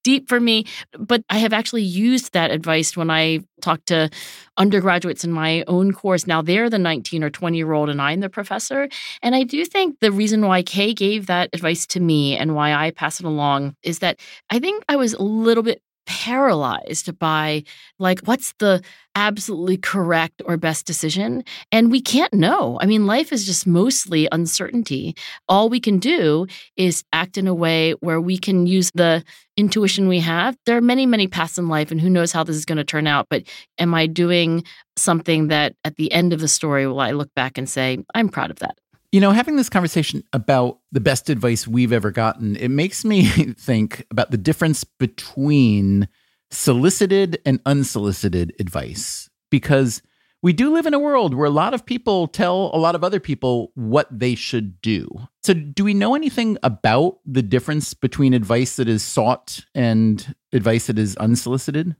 deep 0.03 0.29
for 0.29 0.41
me. 0.41 0.65
But 0.99 1.23
I 1.31 1.39
have 1.39 1.53
actually 1.53 1.83
used 1.83 2.33
that 2.33 2.51
advice 2.51 2.97
when 2.97 3.11
I 3.11 3.41
talk 3.61 3.85
to 3.85 4.11
undergraduates 4.57 5.25
in 5.25 5.31
my 5.31 5.63
own 5.69 5.93
course. 5.93 6.27
Now 6.27 6.43
they're 6.43 6.71
the 6.71 6.79
19 6.79 7.23
or 7.23 7.31
20 7.31 7.57
year 7.57 7.73
old, 7.73 7.91
and 7.91 8.01
I'm 8.01 8.21
the 8.21 8.31
professor. 8.31 8.89
And 9.23 9.35
I 9.35 9.45
do 9.45 9.65
think 9.65 10.01
the 10.01 10.11
reason 10.11 10.47
why 10.47 10.63
Kay 10.63 10.95
gave 10.95 11.27
that 11.27 11.51
advice 11.53 11.87
to 11.89 12.01
me 12.01 12.37
and 12.37 12.55
why 12.55 12.73
I 12.73 12.91
pass 12.91 13.21
it 13.21 13.27
along 13.27 13.77
is 13.83 13.99
that 14.01 14.19
I 14.51 14.59
think 14.59 14.83
I 14.89 14.97
was 14.97 15.13
a 15.13 15.23
little 15.23 15.63
bit 15.63 15.83
paralyzed 16.13 17.19
by 17.19 17.65
like 17.99 18.21
what's 18.27 18.53
the 18.59 18.83
absolutely 19.15 19.79
correct 19.79 20.43
or 20.45 20.59
best 20.59 20.85
decision? 20.85 21.43
And 21.71 21.91
we 21.91 22.03
can't 22.03 22.35
know. 22.35 22.79
I 22.83 22.87
mean 22.87 23.07
life 23.07 23.33
is 23.33 23.47
just 23.47 23.67
mostly 23.67 24.29
uncertainty. 24.31 25.17
All 25.49 25.71
we 25.71 25.81
can 25.81 25.99
do 25.99 26.47
is 26.77 27.03
act 27.15 27.39
in 27.39 27.49
a 27.49 27.55
way 27.55 27.93
where 28.01 28.21
we 28.21 28.37
can 28.37 28.67
use 28.67 28.91
the 28.95 29.25
intuition 29.57 30.07
we 30.07 30.21
have. 30.21 30.55
There 30.67 30.77
are 30.77 30.83
many 30.83 31.07
many 31.07 31.29
paths 31.29 31.57
in 31.57 31.69
life 31.69 31.91
and 31.91 32.01
who 32.01 32.11
knows 32.11 32.33
how 32.33 32.45
this 32.45 32.57
is 32.57 32.67
going 32.67 32.77
to 32.77 32.85
turn 32.85 33.07
out 33.07 33.27
but 33.31 33.43
am 33.79 33.95
i 33.95 34.07
doing 34.07 34.65
something 34.97 35.49
that 35.49 35.75
at 35.85 35.97
the 35.97 36.13
end 36.13 36.33
of 36.33 36.41
the 36.41 36.49
story 36.49 36.87
will 36.87 37.01
i 37.01 37.11
look 37.13 37.33
back 37.35 37.57
and 37.57 37.69
say 37.69 37.99
i'm 38.15 38.29
proud 38.29 38.51
of 38.51 38.59
that 38.59 38.77
you 39.13 39.21
know, 39.21 39.31
having 39.31 39.57
this 39.57 39.69
conversation 39.69 40.25
about 40.33 40.79
the 40.91 41.01
best 41.01 41.29
advice 41.29 41.69
we've 41.69 41.93
ever 41.93 42.11
gotten, 42.11 42.57
it 42.57 42.71
makes 42.71 43.05
me 43.05 43.27
think 43.59 44.07
about 44.11 44.31
the 44.31 44.39
difference 44.39 44.85
between 44.85 46.09
solicited 46.51 47.41
and 47.45 47.61
unsolicited 47.67 48.55
advice. 48.59 49.29
Because 49.51 50.01
we 50.43 50.55
do 50.55 50.73
live 50.73 50.87
in 50.87 50.95
a 50.95 50.99
world 50.99 51.35
where 51.35 51.47
a 51.47 51.51
lot 51.51 51.75
of 51.75 51.85
people 51.85 52.27
tell 52.27 52.71
a 52.73 52.79
lot 52.79 52.95
of 52.95 53.05
other 53.05 53.21
people 53.21 53.71
what 53.75 54.09
they 54.11 54.35
should 54.35 54.81
do. 54.81 55.09
So, 55.43 55.53
do 55.53 55.85
we 55.85 55.93
know 55.93 56.15
anything 56.15 56.57
about 56.63 57.19
the 57.27 57.43
difference 57.43 57.93
between 57.93 58.33
advice 58.33 58.77
that 58.77 58.89
is 58.89 59.05
sought 59.05 59.67
and 59.75 60.35
advice 60.53 60.87
that 60.87 60.99
is 60.99 61.17
unsolicited? 61.17 61.97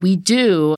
We 0.00 0.16
do. 0.16 0.74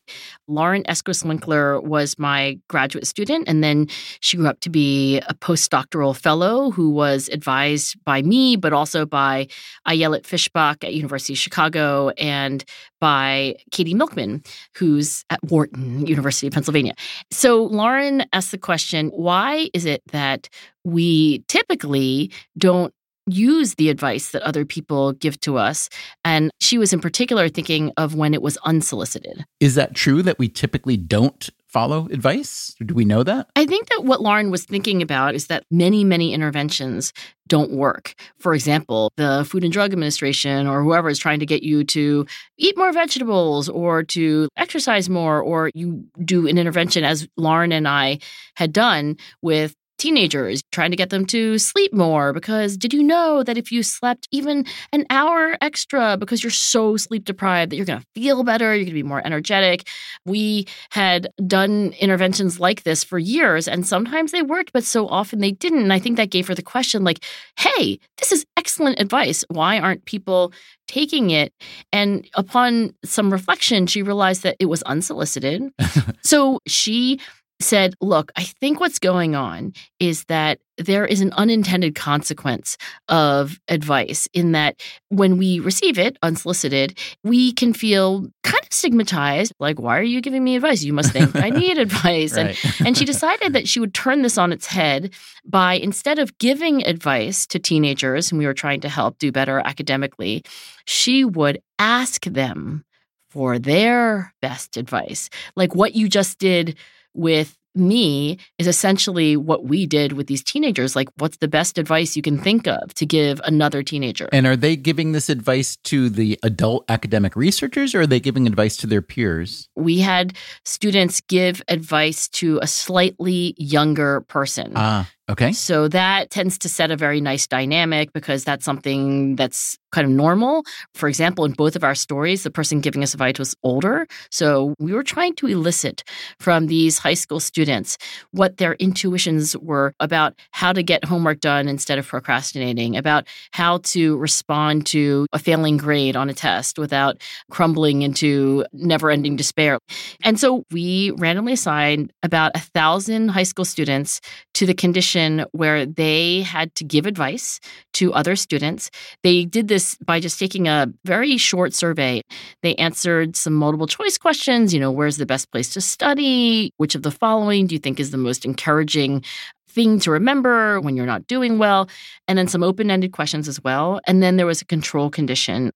Lauren 0.49 0.83
Eskreis-Winkler 0.85 1.81
was 1.81 2.19
my 2.19 2.59
graduate 2.69 3.07
student, 3.07 3.49
and 3.49 3.63
then 3.63 3.87
she 4.21 4.37
grew 4.37 4.49
up 4.49 4.61
to 4.61 4.71
be 4.71 5.19
a 5.29 5.35
postdoctoral 5.35 6.17
fellow 6.17 6.71
who 6.71 6.91
was 6.91 7.29
advised 7.29 7.97
by 8.05 8.23
me, 8.23 8.57
but 8.57 8.73
also 8.73 9.07
by 9.07 9.47
Ayelet 9.87 10.23
Fishbach 10.23 10.85
at 10.85 10.95
University 10.95 11.33
of 11.33 11.39
Chicago 11.39 12.11
and 12.19 12.65
by 13.01 13.57
Katie 13.71 13.95
Milkman, 13.95 14.43
who's 14.77 15.25
at 15.31 15.43
Wharton, 15.45 16.07
University 16.07 16.47
of 16.47 16.53
Pennsylvania. 16.53 16.95
So 17.31 17.65
Lauren 17.65 18.25
asked 18.33 18.51
the 18.51 18.59
question 18.59 19.09
why 19.09 19.69
is 19.75 19.85
it 19.85 20.03
that 20.13 20.49
we 20.85 21.45
typically 21.49 22.31
don't 22.59 22.95
use 23.27 23.75
the 23.75 23.89
advice 23.89 24.31
that 24.31 24.43
other 24.43 24.65
people 24.65 25.13
give 25.13 25.39
to 25.41 25.57
us. 25.57 25.89
And 26.25 26.51
she 26.61 26.79
was 26.79 26.93
in 26.93 27.01
particular 27.01 27.49
thinking 27.49 27.93
of 27.97 28.15
when 28.15 28.35
it 28.35 28.43
was 28.43 28.57
unsolicited. 28.65 29.45
Is 29.61 29.75
that 29.77 29.95
true 29.95 30.23
that 30.23 30.39
we 30.39 30.49
typically 30.49 30.97
don't 30.97 31.49
follow 31.69 32.07
advice? 32.13 32.75
Do 32.85 32.95
we 32.95 33.07
know 33.07 33.23
that? 33.23 33.49
I 33.57 33.65
think 33.65 33.89
that 33.89 34.05
what 34.05 34.21
Lauren 34.21 34.51
was 34.51 34.65
thinking 34.65 35.01
about 35.01 35.35
is 35.35 35.47
that 35.47 35.65
many, 35.71 36.05
many 36.05 36.35
interventions 36.35 37.15
don't 37.49 37.73
work. 37.73 38.15
For 38.39 38.55
example, 38.55 39.11
the 39.17 39.47
Food 39.49 39.65
and 39.65 39.73
Drug 39.73 39.93
Administration 39.93 40.67
or 40.67 40.83
whoever 40.83 41.09
is 41.09 41.19
trying 41.19 41.41
to 41.41 41.47
get 41.47 41.63
you 41.63 41.83
to 41.85 42.27
eat 42.59 42.77
more 42.77 42.93
vegetables 42.93 43.69
or 43.69 44.03
to 44.05 44.49
exercise 44.57 45.09
more, 45.09 45.41
or 45.41 45.71
you 45.75 46.05
do 46.25 46.47
an 46.47 46.59
intervention 46.59 47.05
as 47.05 47.27
Lauren 47.37 47.73
and 47.73 47.89
I 47.89 48.19
had 48.55 48.73
done 48.73 49.17
with 49.41 49.75
teenagers, 50.03 50.65
trying 50.73 50.91
to 50.91 50.97
get 50.97 51.11
them 51.11 51.25
to 51.25 51.59
sleep 51.59 51.93
more. 51.95 52.33
Because 52.33 52.77
did 52.77 52.93
you 52.93 53.05
know 53.05 53.45
that 53.45 53.57
if 53.57 53.71
you 53.71 53.85
slept 53.85 54.27
even 54.33 54.67
an 54.93 55.07
hour 55.11 55.57
extra 55.61 56.17
because 56.17 56.43
you're 56.43 56.51
so 56.51 56.97
sleep 56.97 57.25
deprived 57.25 57.71
that 57.71 57.77
you're 57.77 57.87
going 57.87 58.01
to 58.01 58.07
feel 58.21 58.43
better, 58.43 58.75
you're 58.75 58.85
going 58.85 58.87
to 58.87 58.93
be 58.95 59.05
more 59.05 59.25
energetic? 59.25 59.87
We 60.27 60.67
had 60.91 61.29
done 61.47 61.95
interventions 62.01 62.59
like 62.59 62.83
this 62.83 63.05
for 63.05 63.21
years, 63.21 63.69
and 63.69 63.87
sometimes 63.87 64.33
they 64.33 64.43
worked, 64.43 64.73
but 64.73 64.83
so 64.83 65.07
often 65.07 65.39
they 65.39 65.53
didn't. 65.53 65.83
And 65.85 65.93
I 65.93 66.01
think 66.01 66.17
that 66.17 66.31
gave 66.31 66.49
her 66.49 66.55
the 66.55 66.63
question 66.63 67.05
like, 67.05 67.25
hey, 67.57 68.01
this 68.19 68.33
is 68.33 68.45
excellent 68.57 69.01
advice. 69.01 69.45
Why 69.51 69.79
aren't 69.79 70.05
people 70.05 70.53
taking 70.89 71.31
it? 71.31 71.53
And 71.93 72.29
upon 72.35 72.93
some 73.05 73.33
reflection, 73.33 73.87
she 73.87 74.03
realized 74.03 74.43
that 74.43 74.57
it 74.59 74.67
was 74.67 74.83
unsolicited. 74.83 75.63
so 76.23 76.59
she 76.67 77.21
said, 77.61 77.95
Look, 78.01 78.33
I 78.37 78.43
think 78.45 78.81
what's 78.81 78.99
going 78.99 79.35
on 79.35 79.73
is 79.99 80.25
that 80.25 80.59
there 80.79 81.07
is 81.07 81.21
an 81.21 81.33
unintended 81.35 81.95
consequence 81.95 82.77
of 83.09 83.61
advice 83.69 84.29
in 84.33 84.53
that 84.53 84.81
when 85.09 85.37
we 85.37 85.61
receive 85.61 85.99
it 85.99 86.17
unsolicited, 86.23 86.99
we 87.23 87.53
can 87.53 87.73
feel 87.73 88.29
kind 88.43 88.63
of 88.65 88.73
stigmatized. 88.73 89.53
Like, 89.61 89.79
why 89.79 89.99
are 89.99 90.03
you 90.03 90.21
giving 90.21 90.43
me 90.43 90.57
advice? 90.57 90.83
You 90.83 90.93
must 90.93 91.13
think 91.13 91.37
I 91.37 91.51
need 91.51 91.79
advice. 91.79 92.37
right. 92.37 92.57
And, 92.79 92.87
and 92.87 92.99
she 92.99 93.05
decided 93.13 93.53
that 93.53 93.69
she 93.69 93.81
would 93.81 93.95
turn 93.95 94.23
this 94.23 94.39
on 94.39 94.53
its 94.53 94.67
head 94.67 95.13
by 95.45 95.75
instead 95.75 96.19
of 96.19 96.37
giving 96.39 96.85
advice 96.87 97.47
to 97.49 97.59
teenagers 97.59 98.29
whom 98.29 98.39
we 98.39 98.47
were 98.47 98.55
trying 98.55 98.81
to 98.81 98.89
help 98.89 99.19
do 99.19 99.31
better 99.31 99.61
academically, 99.65 100.43
she 100.87 101.25
would 101.25 101.61
ask 101.79 102.25
them 102.25 102.85
for 103.31 103.59
their 103.59 104.35
best 104.43 104.77
advice. 104.77 105.31
Like 105.57 105.75
what 105.75 105.95
you 105.95 106.09
just 106.09 106.39
did 106.39 106.77
with 107.15 107.57
me 107.75 108.39
is 108.59 108.67
essentially 108.67 109.37
what 109.37 109.65
we 109.65 109.87
did 109.87 110.13
with 110.13 110.27
these 110.27 110.43
teenagers. 110.43 110.95
Like, 110.95 111.09
what's 111.19 111.39
the 111.39 111.49
best 111.49 111.79
advice 111.79 112.17
you 112.17 112.23
can 112.23 112.39
think 112.39 112.67
of 112.67 112.93
to 112.95 113.07
give 113.07 113.41
another 113.45 113.83
teenager? 113.83 114.29
And 114.33 114.47
are 114.47 114.57
they 114.57 114.77
giving 114.77 115.13
this 115.13 115.29
advice 115.29 115.77
to 115.85 116.09
the 116.09 116.39
adult 116.43 116.85
academic 116.89 117.35
researchers 117.37 117.95
or 117.95 118.03
are 118.03 118.07
they 118.07 118.21
giving 118.21 118.47
advice 118.47 118.77
to 118.79 118.87
their 118.87 119.03
peers? 119.03 119.69
We 119.77 120.01
had 120.01 120.37
students 120.65 121.21
give 121.23 121.63
advice 121.69 122.29
to 122.31 122.59
a 122.63 122.67
slightly 122.67 123.55
younger 123.57 124.21
person. 124.23 124.73
Ah. 124.77 125.09
Okay. 125.31 125.53
So 125.53 125.89
that 125.89 126.31
tends 126.31 126.59
to 126.59 126.69
set 126.69 126.91
a 126.91 126.97
very 126.97 127.21
nice 127.21 127.47
dynamic 127.47 128.13
because 128.13 128.45
that's 128.45 128.65
something 128.65 129.37
that's 129.37 129.79
kind 129.93 130.07
of 130.07 130.11
normal. 130.11 130.65
For 130.95 131.09
example, 131.09 131.45
in 131.45 131.53
both 131.53 131.77
of 131.77 131.85
our 131.85 131.95
stories, 131.95 132.43
the 132.43 132.51
person 132.51 132.81
giving 132.81 133.03
us 133.03 133.15
advice 133.15 133.39
was 133.39 133.55
older. 133.63 134.07
So 134.31 134.75
we 134.79 134.93
were 134.93 135.03
trying 135.03 135.35
to 135.37 135.47
elicit 135.47 136.03
from 136.41 136.67
these 136.67 136.99
high 136.99 137.15
school 137.15 137.41
students 137.41 137.99
what 138.33 138.57
their 138.57 138.75
intuitions 138.75 139.57
were 139.59 139.95
about 140.01 140.35
how 140.51 140.73
to 140.73 140.83
get 140.83 141.05
homework 141.05 141.41
done 141.41 141.69
instead 141.69 141.99
of 141.99 142.07
procrastinating, 142.07 142.97
about 142.97 143.27
how 143.53 143.79
to 143.79 144.17
respond 144.17 144.87
to 144.87 145.27
a 145.33 145.39
failing 145.39 145.77
grade 145.77 146.17
on 146.17 146.29
a 146.29 146.35
test 146.35 146.79
without 146.79 147.21
crumbling 147.51 148.03
into 148.03 148.65
never 148.73 149.11
ending 149.11 149.37
despair. 149.37 149.79
And 150.23 150.41
so 150.41 150.65
we 150.71 151.11
randomly 151.13 151.53
assigned 151.53 152.13
about 152.23 152.53
a 152.55 152.61
thousand 152.61 153.29
high 153.29 153.43
school 153.43 153.65
students 153.65 154.21
to 154.55 154.67
the 154.67 154.75
condition 154.75 155.45
where 155.53 155.85
they 155.85 156.43
had 156.43 156.75
to 156.77 156.85
give 156.85 157.07
advice 157.07 157.61
to 157.95 158.13
other 158.15 158.37
students. 158.37 158.91
They 159.23 159.45
did 159.45 159.69
this 159.83 159.97
by 160.05 160.21
just 160.21 160.39
taking 160.39 160.69
a 160.69 160.87
very 161.05 161.37
short 161.37 161.75
survey. 161.75 162.23
They 162.63 162.75
answered 162.77 163.37
some 163.37 163.55
multiple 163.55 163.87
choice 163.87 164.19
questions, 164.19 164.73
you 164.73 164.81
know, 164.81 164.91
where's 164.91 165.17
the 165.17 165.27
best 165.27 165.51
place 165.51 165.73
to 165.75 165.81
study? 165.81 166.73
Which 166.77 166.95
of 166.95 167.03
the 167.03 167.11
following 167.11 167.67
do 167.67 167.75
you 167.75 167.79
think 167.79 167.99
is 167.99 168.11
the 168.11 168.19
most 168.19 168.45
encouraging 168.45 169.25
thing 169.69 169.99
to 170.01 170.11
remember 170.11 170.81
when 170.81 170.97
you're 170.97 171.07
not 171.07 171.27
doing 171.27 171.57
well, 171.57 171.89
and 172.29 172.37
then 172.37 172.47
some 172.47 172.63
open 172.63 172.91
ended 172.91 173.13
questions 173.13 173.49
as 173.49 173.63
well. 173.65 174.01
And 174.07 174.23
then 174.23 174.37
there 174.37 174.45
was 174.45 174.61
a 174.61 174.67
control 174.67 175.09
condition. 175.09 175.73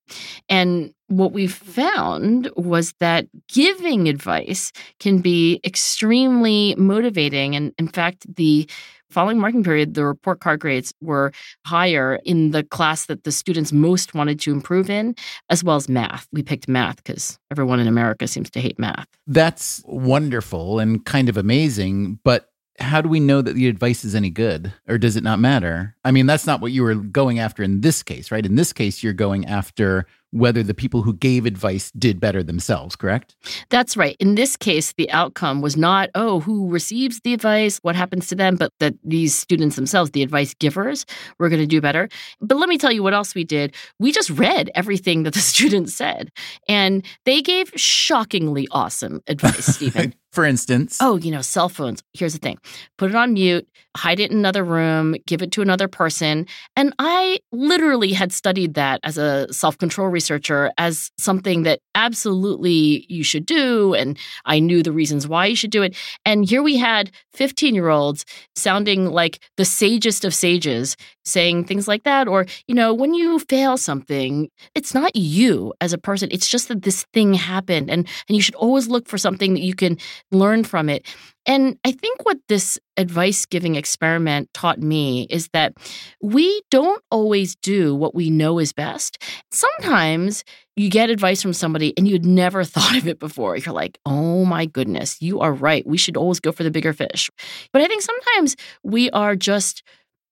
And 0.50 0.92
what 1.08 1.32
we 1.32 1.46
found 1.46 2.50
was 2.56 2.92
that 3.00 3.26
giving 3.48 4.06
advice 4.06 4.70
can 5.00 5.22
be 5.22 5.60
extremely 5.64 6.74
motivating. 6.76 7.56
And 7.56 7.72
in 7.78 7.88
fact, 7.88 8.26
the 8.36 8.68
following 9.10 9.38
marking 9.38 9.64
period, 9.64 9.94
the 9.94 10.04
report 10.04 10.40
card 10.40 10.60
grades 10.60 10.92
were 11.00 11.32
higher 11.64 12.20
in 12.24 12.50
the 12.50 12.62
class 12.62 13.06
that 13.06 13.24
the 13.24 13.32
students 13.32 13.72
most 13.72 14.14
wanted 14.14 14.40
to 14.40 14.52
improve 14.52 14.90
in, 14.90 15.14
as 15.50 15.62
well 15.62 15.76
as 15.76 15.88
math. 15.88 16.26
We 16.32 16.42
picked 16.42 16.68
math 16.68 16.96
because 16.96 17.38
everyone 17.50 17.80
in 17.80 17.88
America 17.88 18.26
seems 18.26 18.50
to 18.50 18.60
hate 18.60 18.78
math. 18.78 19.06
That's 19.26 19.82
wonderful 19.86 20.78
and 20.78 21.04
kind 21.04 21.28
of 21.28 21.36
amazing. 21.36 22.18
But 22.24 22.50
how 22.78 23.00
do 23.00 23.08
we 23.08 23.20
know 23.20 23.40
that 23.42 23.54
the 23.54 23.68
advice 23.68 24.04
is 24.04 24.14
any 24.14 24.30
good 24.30 24.72
or 24.88 24.98
does 24.98 25.16
it 25.16 25.24
not 25.24 25.38
matter? 25.38 25.96
I 26.04 26.10
mean, 26.10 26.26
that's 26.26 26.46
not 26.46 26.60
what 26.60 26.72
you 26.72 26.82
were 26.82 26.94
going 26.94 27.38
after 27.38 27.62
in 27.62 27.80
this 27.80 28.02
case, 28.02 28.30
right? 28.30 28.44
In 28.44 28.56
this 28.56 28.72
case, 28.72 29.02
you're 29.02 29.12
going 29.12 29.46
after 29.46 30.06
whether 30.38 30.62
the 30.62 30.74
people 30.74 31.02
who 31.02 31.14
gave 31.14 31.46
advice 31.46 31.90
did 31.92 32.20
better 32.20 32.42
themselves, 32.42 32.96
correct? 32.96 33.36
That's 33.70 33.96
right. 33.96 34.16
In 34.20 34.34
this 34.34 34.56
case, 34.56 34.92
the 34.96 35.10
outcome 35.10 35.60
was 35.60 35.76
not, 35.76 36.10
oh, 36.14 36.40
who 36.40 36.68
receives 36.68 37.20
the 37.20 37.34
advice, 37.34 37.78
what 37.82 37.96
happens 37.96 38.28
to 38.28 38.34
them, 38.34 38.56
but 38.56 38.72
that 38.80 38.94
these 39.02 39.34
students 39.34 39.76
themselves, 39.76 40.10
the 40.10 40.22
advice 40.22 40.54
givers, 40.54 41.06
were 41.38 41.48
going 41.48 41.60
to 41.60 41.66
do 41.66 41.80
better. 41.80 42.08
But 42.40 42.58
let 42.58 42.68
me 42.68 42.78
tell 42.78 42.92
you 42.92 43.02
what 43.02 43.14
else 43.14 43.34
we 43.34 43.44
did. 43.44 43.74
We 43.98 44.12
just 44.12 44.30
read 44.30 44.70
everything 44.74 45.22
that 45.24 45.34
the 45.34 45.40
students 45.54 45.94
said, 45.94 46.30
and 46.68 47.04
they 47.24 47.42
gave 47.42 47.72
shockingly 47.76 48.68
awesome 48.70 49.22
advice, 49.26 49.66
Stephen. 49.76 50.14
For 50.36 50.44
instance, 50.44 50.98
oh, 51.00 51.16
you 51.16 51.30
know, 51.30 51.40
cell 51.40 51.70
phones. 51.70 52.02
Here's 52.12 52.34
the 52.34 52.38
thing 52.38 52.58
put 52.98 53.08
it 53.08 53.16
on 53.16 53.32
mute, 53.32 53.66
hide 53.96 54.20
it 54.20 54.30
in 54.30 54.36
another 54.36 54.62
room, 54.62 55.16
give 55.26 55.40
it 55.40 55.50
to 55.52 55.62
another 55.62 55.88
person. 55.88 56.46
And 56.76 56.92
I 56.98 57.38
literally 57.52 58.12
had 58.12 58.32
studied 58.32 58.74
that 58.74 59.00
as 59.02 59.16
a 59.16 59.50
self 59.50 59.78
control 59.78 60.08
researcher 60.08 60.70
as 60.76 61.10
something 61.16 61.62
that 61.62 61.80
absolutely 61.94 63.06
you 63.08 63.24
should 63.24 63.46
do. 63.46 63.94
And 63.94 64.18
I 64.44 64.58
knew 64.58 64.82
the 64.82 64.92
reasons 64.92 65.26
why 65.26 65.46
you 65.46 65.56
should 65.56 65.70
do 65.70 65.82
it. 65.82 65.96
And 66.26 66.46
here 66.46 66.62
we 66.62 66.76
had 66.76 67.12
15 67.32 67.74
year 67.74 67.88
olds 67.88 68.26
sounding 68.54 69.06
like 69.06 69.40
the 69.56 69.64
sagest 69.64 70.26
of 70.26 70.34
sages 70.34 70.98
saying 71.26 71.64
things 71.64 71.88
like 71.88 72.04
that. 72.04 72.28
Or, 72.28 72.46
you 72.66 72.74
know, 72.74 72.94
when 72.94 73.14
you 73.14 73.38
fail 73.40 73.76
something, 73.76 74.48
it's 74.74 74.94
not 74.94 75.14
you 75.14 75.74
as 75.80 75.92
a 75.92 75.98
person, 75.98 76.28
it's 76.32 76.48
just 76.48 76.68
that 76.68 76.82
this 76.82 77.04
thing 77.12 77.34
happened. 77.34 77.90
And, 77.90 78.06
and 78.28 78.36
you 78.36 78.42
should 78.42 78.54
always 78.54 78.88
look 78.88 79.08
for 79.08 79.18
something 79.18 79.54
that 79.54 79.62
you 79.62 79.74
can 79.74 79.98
learn 80.30 80.64
from 80.64 80.88
it. 80.88 81.06
And 81.46 81.78
I 81.84 81.92
think 81.92 82.24
what 82.24 82.38
this 82.48 82.78
advice 82.96 83.46
giving 83.46 83.76
experiment 83.76 84.52
taught 84.52 84.80
me 84.80 85.28
is 85.30 85.48
that 85.52 85.74
we 86.20 86.60
don't 86.70 87.02
always 87.10 87.54
do 87.56 87.94
what 87.94 88.14
we 88.14 88.30
know 88.30 88.58
is 88.58 88.72
best. 88.72 89.22
Sometimes 89.52 90.42
you 90.74 90.90
get 90.90 91.08
advice 91.08 91.40
from 91.40 91.52
somebody 91.52 91.94
and 91.96 92.08
you'd 92.08 92.26
never 92.26 92.64
thought 92.64 92.96
of 92.96 93.06
it 93.06 93.20
before. 93.20 93.56
You're 93.56 93.74
like, 93.74 93.98
oh 94.04 94.44
my 94.44 94.66
goodness, 94.66 95.22
you 95.22 95.40
are 95.40 95.52
right. 95.52 95.86
We 95.86 95.98
should 95.98 96.16
always 96.16 96.40
go 96.40 96.50
for 96.50 96.64
the 96.64 96.70
bigger 96.70 96.92
fish. 96.92 97.30
But 97.72 97.82
I 97.82 97.86
think 97.86 98.02
sometimes 98.02 98.56
we 98.82 99.08
are 99.10 99.36
just 99.36 99.82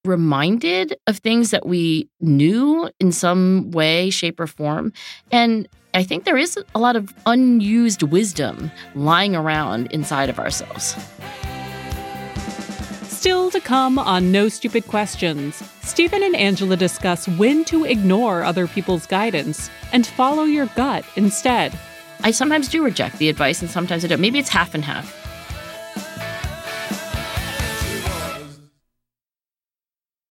reminded 0.04 0.96
of 1.06 1.18
things 1.18 1.50
that 1.50 1.66
we 1.66 2.08
knew 2.20 2.90
in 3.00 3.12
some 3.12 3.70
way, 3.70 4.11
shape, 4.11 4.38
or 4.38 4.46
form. 4.46 4.92
And 5.30 5.68
I 5.94 6.02
think 6.02 6.25
there 6.25 6.37
is 6.37 6.58
a 6.75 6.78
lot 6.78 6.96
of 6.96 7.14
unused 7.26 8.02
wisdom 8.02 8.70
lying 8.94 9.34
around 9.34 9.92
inside 9.92 10.28
of 10.28 10.38
ourselves. 10.38 10.96
Still 13.08 13.50
to 13.52 13.61
come 13.61 13.99
on 13.99 14.32
No 14.32 14.49
Stupid 14.49 14.87
Questions, 14.87 15.62
Stephen 15.82 16.23
and 16.23 16.37
Angela 16.37 16.76
discuss 16.76 17.26
when 17.26 17.64
to 17.66 17.84
ignore 17.84 18.42
other 18.42 18.66
people's 18.66 19.06
guidance 19.06 19.70
and 19.92 20.06
follow 20.06 20.42
your 20.42 20.66
gut 20.75 21.04
instead. 21.16 21.78
I 22.23 22.32
sometimes 22.32 22.68
do 22.68 22.84
reject 22.84 23.18
the 23.18 23.28
advice 23.28 23.62
and 23.62 23.70
sometimes 23.70 24.04
I 24.04 24.08
don't. 24.08 24.20
Maybe 24.20 24.38
it's 24.38 24.49
half 24.50 24.75
and 24.75 24.84
half. 24.84 25.23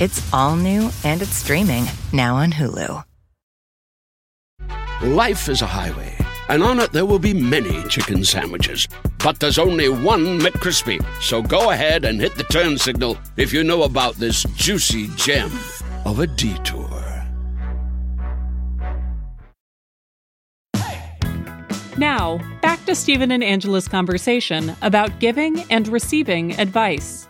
It's 0.00 0.20
all 0.34 0.56
new 0.56 0.90
and 1.04 1.22
it's 1.22 1.36
streaming 1.36 1.84
now 2.12 2.36
on 2.36 2.52
Hulu. 2.52 3.04
Life 5.02 5.48
is 5.48 5.60
a 5.60 5.66
highway, 5.66 6.16
and 6.48 6.62
on 6.62 6.80
it 6.80 6.90
there 6.92 7.04
will 7.04 7.18
be 7.18 7.34
many 7.34 7.82
chicken 7.88 8.24
sandwiches. 8.24 8.88
But 9.18 9.38
there's 9.38 9.58
only 9.58 9.88
one 9.88 10.40
McCrispy. 10.40 11.04
So 11.20 11.42
go 11.42 11.70
ahead 11.70 12.04
and 12.04 12.20
hit 12.20 12.34
the 12.36 12.44
turn 12.44 12.78
signal 12.78 13.18
if 13.36 13.52
you 13.52 13.62
know 13.64 13.82
about 13.82 14.14
this 14.14 14.44
juicy 14.56 15.08
gem 15.16 15.52
of 16.04 16.20
a 16.20 16.26
detour. 16.26 17.04
Now, 21.96 22.40
back 22.62 22.84
to 22.86 22.94
Stephen 22.94 23.30
and 23.30 23.44
Angela's 23.44 23.86
conversation 23.86 24.74
about 24.82 25.20
giving 25.20 25.64
and 25.70 25.86
receiving 25.86 26.58
advice. 26.58 27.28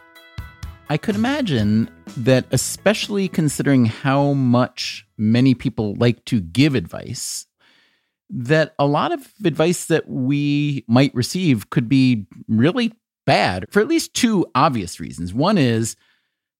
I 0.90 0.98
could 0.98 1.14
imagine 1.14 1.90
that, 2.18 2.46
especially 2.50 3.26
considering 3.28 3.86
how 3.86 4.34
much 4.34 5.06
many 5.16 5.54
people 5.54 5.94
like 5.94 6.24
to 6.26 6.40
give 6.40 6.74
advice, 6.74 7.46
that 8.28 8.74
a 8.78 8.86
lot 8.86 9.12
of 9.12 9.26
advice 9.44 9.86
that 9.86 10.08
we 10.08 10.84
might 10.86 11.14
receive 11.14 11.70
could 11.70 11.88
be 11.88 12.26
really 12.48 12.92
bad 13.24 13.66
for 13.70 13.80
at 13.80 13.88
least 13.88 14.14
two 14.14 14.46
obvious 14.54 15.00
reasons. 15.00 15.32
One 15.32 15.56
is, 15.56 15.96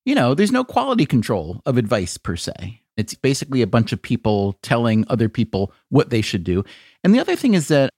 you 0.07 0.15
know, 0.15 0.35
there's 0.35 0.53
no 0.53 0.65
quality 0.65 1.05
control 1.05 1.61
of 1.67 1.77
advice 1.77 2.17
per 2.17 2.37
se. 2.37 2.81
It's 2.97 3.15
basically 3.15 3.61
a 3.61 3.67
bunch 3.67 3.93
of 3.93 4.01
people 4.01 4.59
telling 4.63 5.05
other 5.09 5.29
people 5.29 5.73
what 5.91 6.11
they 6.11 6.23
should 6.23 6.45
do. 6.45 6.65
And 7.03 7.15
the 7.15 7.21
other 7.21 7.37
thing 7.37 7.55
is 7.55 7.69
that 7.69 7.91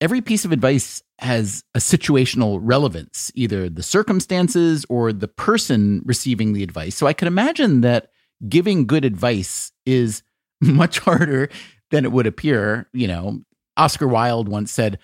every 0.00 0.20
piece 0.20 0.44
of 0.44 0.52
advice 0.52 1.02
has 1.18 1.64
a 1.74 1.78
situational 1.78 2.58
relevance, 2.62 3.30
either 3.34 3.68
the 3.68 3.82
circumstances 3.82 4.86
or 4.88 5.12
the 5.12 5.28
person 5.28 6.02
receiving 6.04 6.52
the 6.52 6.62
advice. 6.62 6.96
So 6.96 7.06
I 7.06 7.12
could 7.12 7.28
imagine 7.28 7.82
that 7.82 8.10
giving 8.48 8.86
good 8.86 9.04
advice 9.04 9.72
is 9.84 10.22
much 10.60 10.98
harder 11.00 11.48
than 11.90 12.04
it 12.04 12.12
would 12.12 12.26
appear. 12.26 12.88
You 12.92 13.08
know, 13.08 13.40
Oscar 13.76 14.08
Wilde 14.08 14.48
once 14.48 14.72
said, 14.72 14.98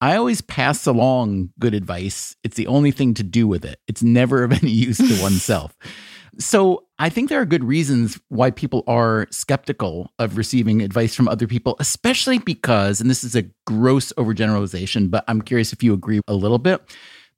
I 0.00 0.16
always 0.16 0.40
pass 0.40 0.86
along 0.86 1.50
good 1.60 1.74
advice. 1.74 2.36
It's 2.42 2.56
the 2.56 2.66
only 2.66 2.90
thing 2.90 3.14
to 3.14 3.22
do 3.22 3.46
with 3.46 3.64
it. 3.64 3.78
It's 3.86 4.02
never 4.02 4.42
of 4.42 4.52
any 4.52 4.70
use 4.70 4.98
to 4.98 5.22
oneself. 5.22 5.76
So 6.38 6.84
I 6.98 7.08
think 7.08 7.28
there 7.28 7.40
are 7.40 7.46
good 7.46 7.64
reasons 7.64 8.18
why 8.28 8.50
people 8.50 8.84
are 8.86 9.26
skeptical 9.30 10.10
of 10.18 10.36
receiving 10.36 10.80
advice 10.80 11.14
from 11.14 11.28
other 11.28 11.46
people, 11.46 11.76
especially 11.78 12.38
because, 12.38 13.00
and 13.00 13.10
this 13.10 13.22
is 13.22 13.36
a 13.36 13.44
gross 13.66 14.12
overgeneralization, 14.14 15.10
but 15.10 15.24
I'm 15.28 15.42
curious 15.42 15.72
if 15.72 15.82
you 15.82 15.92
agree 15.92 16.20
a 16.26 16.34
little 16.34 16.58
bit. 16.58 16.80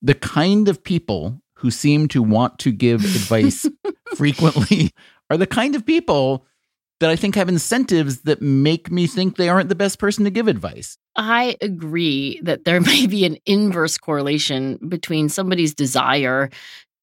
The 0.00 0.14
kind 0.14 0.68
of 0.68 0.84
people 0.84 1.40
who 1.54 1.70
seem 1.70 2.08
to 2.08 2.22
want 2.22 2.58
to 2.60 2.72
give 2.72 3.04
advice 3.04 3.66
frequently 4.14 4.92
are 5.30 5.36
the 5.36 5.46
kind 5.46 5.74
of 5.74 5.84
people 5.84 6.46
that 7.00 7.10
I 7.10 7.16
think 7.16 7.34
have 7.34 7.48
incentives 7.48 8.20
that 8.22 8.40
make 8.40 8.90
me 8.90 9.06
think 9.06 9.36
they 9.36 9.48
aren't 9.48 9.68
the 9.68 9.74
best 9.74 9.98
person 9.98 10.24
to 10.24 10.30
give 10.30 10.48
advice. 10.48 10.96
I 11.16 11.56
agree 11.60 12.40
that 12.42 12.64
there 12.64 12.80
may 12.82 13.06
be 13.06 13.24
an 13.24 13.36
inverse 13.46 13.98
correlation 13.98 14.78
between 14.88 15.28
somebody's 15.28 15.74
desire 15.74 16.50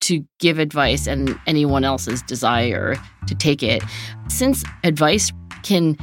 to 0.02 0.26
give 0.40 0.60
advice 0.60 1.08
and 1.08 1.40
anyone 1.48 1.84
else's 1.84 2.22
desire 2.24 2.96
to 3.28 3.36
take 3.36 3.64
it. 3.64 3.84
Since 4.28 4.64
advice 4.84 5.32
can 5.64 5.98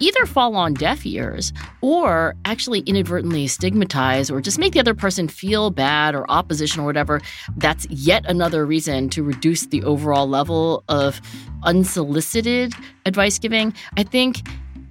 either 0.00 0.26
fall 0.26 0.56
on 0.56 0.74
deaf 0.74 1.06
ears 1.06 1.52
or 1.80 2.34
actually 2.44 2.80
inadvertently 2.80 3.46
stigmatize 3.46 4.30
or 4.30 4.40
just 4.40 4.58
make 4.58 4.72
the 4.72 4.80
other 4.80 4.94
person 4.94 5.28
feel 5.28 5.70
bad 5.70 6.14
or 6.14 6.28
opposition 6.30 6.82
or 6.82 6.86
whatever, 6.86 7.20
that's 7.56 7.86
yet 7.90 8.24
another 8.26 8.66
reason 8.66 9.08
to 9.10 9.22
reduce 9.22 9.66
the 9.66 9.82
overall 9.84 10.28
level 10.28 10.82
of 10.88 11.20
unsolicited 11.62 12.74
advice 13.06 13.38
giving. 13.38 13.72
I 13.96 14.02
think 14.02 14.42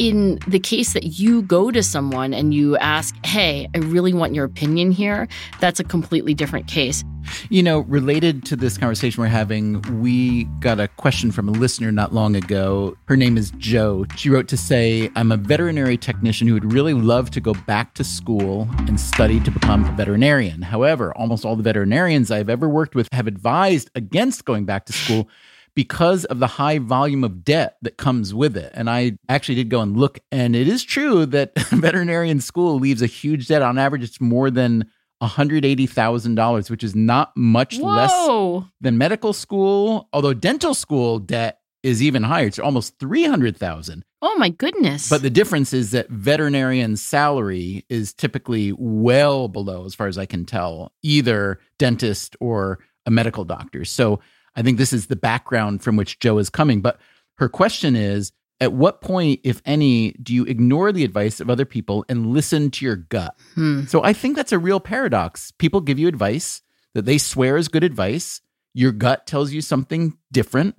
in 0.04 0.38
the 0.46 0.60
case 0.60 0.92
that 0.92 1.18
you 1.18 1.42
go 1.44 1.72
to 1.72 1.82
someone 1.82 2.34
and 2.34 2.54
you 2.54 2.76
ask, 2.78 3.16
Hey, 3.26 3.70
I 3.74 3.78
really 3.78 4.14
want 4.14 4.36
your 4.36 4.44
opinion 4.44 4.92
here, 4.92 5.30
that's 5.62 5.80
a 5.80 5.84
completely 5.86 6.34
different 6.34 6.68
case. 6.68 7.06
You 7.50 7.64
know, 7.64 7.80
related 7.80 8.44
to 8.48 8.58
this 8.58 8.78
conversation 8.78 9.22
we're 9.22 9.30
having, 9.30 9.82
we 10.02 10.44
got 10.60 10.82
a 10.82 10.90
question 10.90 11.32
from 11.32 11.48
a 11.48 11.54
listener 11.54 11.90
not 11.90 12.14
long 12.14 12.36
ago. 12.36 12.98
Her 13.06 13.16
name 13.16 13.38
is 13.38 13.52
Joe. 13.52 14.06
She 14.18 14.30
wrote 14.30 14.50
to 14.50 14.58
say, 14.58 15.10
I'm 15.16 15.32
a 15.32 15.38
veterinary 15.38 15.96
technician 15.96 16.50
who 16.50 16.54
would 16.54 16.74
really 16.74 16.94
love 16.94 17.32
to 17.32 17.40
go 17.40 17.54
back 17.66 17.94
to 17.94 18.04
school 18.04 18.68
and 18.80 19.00
study 19.00 19.40
to 19.40 19.52
become 19.52 19.86
a 19.86 19.92
veterinarian. 19.94 20.62
However, 20.64 21.16
almost 21.18 21.46
all 21.46 21.56
the 21.56 21.64
veterinarians 21.64 22.30
I've 22.30 22.50
ever 22.50 22.68
worked 22.68 22.94
with 22.94 23.08
have 23.14 23.26
advised 23.26 23.90
against 23.96 24.44
going 24.44 24.66
back 24.66 24.86
to 24.88 24.94
school 24.94 25.30
because 25.76 26.26
of 26.26 26.40
the 26.40 26.48
high 26.48 26.80
volume 26.80 27.24
of 27.24 27.44
debt 27.44 27.78
that 27.82 27.98
comes 27.98 28.34
with 28.34 28.56
it. 28.56 28.72
And 28.76 28.90
I 28.90 29.18
actually 29.28 29.56
did 29.56 29.70
go 29.70 29.82
and 29.82 29.98
look, 29.98 30.20
and 30.32 30.56
it 30.56 30.68
is 30.68 30.84
true 30.84 31.26
that 31.28 31.58
veterinarian 31.70 32.42
school 32.42 32.80
leaves 32.80 33.02
a 33.02 33.08
huge 33.08 33.48
debt. 33.48 33.62
On 33.62 33.78
average, 33.78 34.04
it's 34.04 34.22
more 34.22 34.52
than 34.52 34.86
$180,000, 35.22 36.70
which 36.70 36.84
is 36.84 36.96
not 36.96 37.36
much 37.36 37.78
Whoa. 37.78 38.56
less 38.56 38.66
than 38.82 38.98
medical 38.98 39.34
school, 39.34 40.10
although 40.14 40.34
dental 40.34 40.74
school 40.74 41.20
debt 41.20 41.60
is 41.82 42.02
even 42.02 42.24
higher. 42.24 42.48
It's 42.48 42.60
almost 42.60 42.98
300,000. 43.00 44.04
Oh 44.22 44.36
my 44.38 44.50
goodness. 44.50 45.10
But 45.10 45.22
the 45.22 45.30
difference 45.30 45.74
is 45.74 45.92
that 45.92 46.10
veterinarian 46.10 46.96
salary 46.96 47.86
is 47.90 48.14
typically 48.14 48.74
well 48.78 49.50
below 49.50 49.86
as 49.86 49.94
far 49.94 50.08
as 50.08 50.18
I 50.18 50.26
can 50.26 50.46
tell 50.46 50.94
either 51.02 51.60
dentist 51.78 52.38
or 52.40 52.80
a 53.06 53.12
medical 53.12 53.44
doctor. 53.44 53.84
So 53.84 54.22
I 54.56 54.62
think 54.62 54.78
this 54.78 54.94
is 54.94 55.08
the 55.08 55.16
background 55.16 55.82
from 55.82 55.96
which 55.96 56.20
Joe 56.20 56.38
is 56.38 56.50
coming. 56.50 56.82
But 56.82 57.00
her 57.38 57.50
question 57.50 57.96
is 57.96 58.32
at 58.60 58.74
what 58.74 59.02
point, 59.02 59.42
if 59.44 59.62
any, 59.66 60.12
do 60.14 60.34
you 60.34 60.46
ignore 60.46 60.92
the 60.92 61.04
advice 61.04 61.40
of 61.40 61.50
other 61.50 61.66
people 61.66 62.06
and 62.08 62.28
listen 62.28 62.72
to 62.72 62.86
your 62.86 62.96
gut? 62.96 63.36
Hmm. 63.56 63.84
So 63.86 64.04
I 64.04 64.14
think 64.14 64.36
that's 64.36 64.52
a 64.52 64.60
real 64.60 64.80
paradox. 64.80 65.52
People 65.52 65.82
give 65.82 66.00
you 66.00 66.08
advice 66.08 66.62
that 66.94 67.06
they 67.06 67.18
swear 67.18 67.58
is 67.58 67.68
good 67.68 67.84
advice. 67.84 68.42
Your 68.74 68.92
gut 68.92 69.28
tells 69.28 69.52
you 69.52 69.62
something 69.62 70.18
different. 70.32 70.76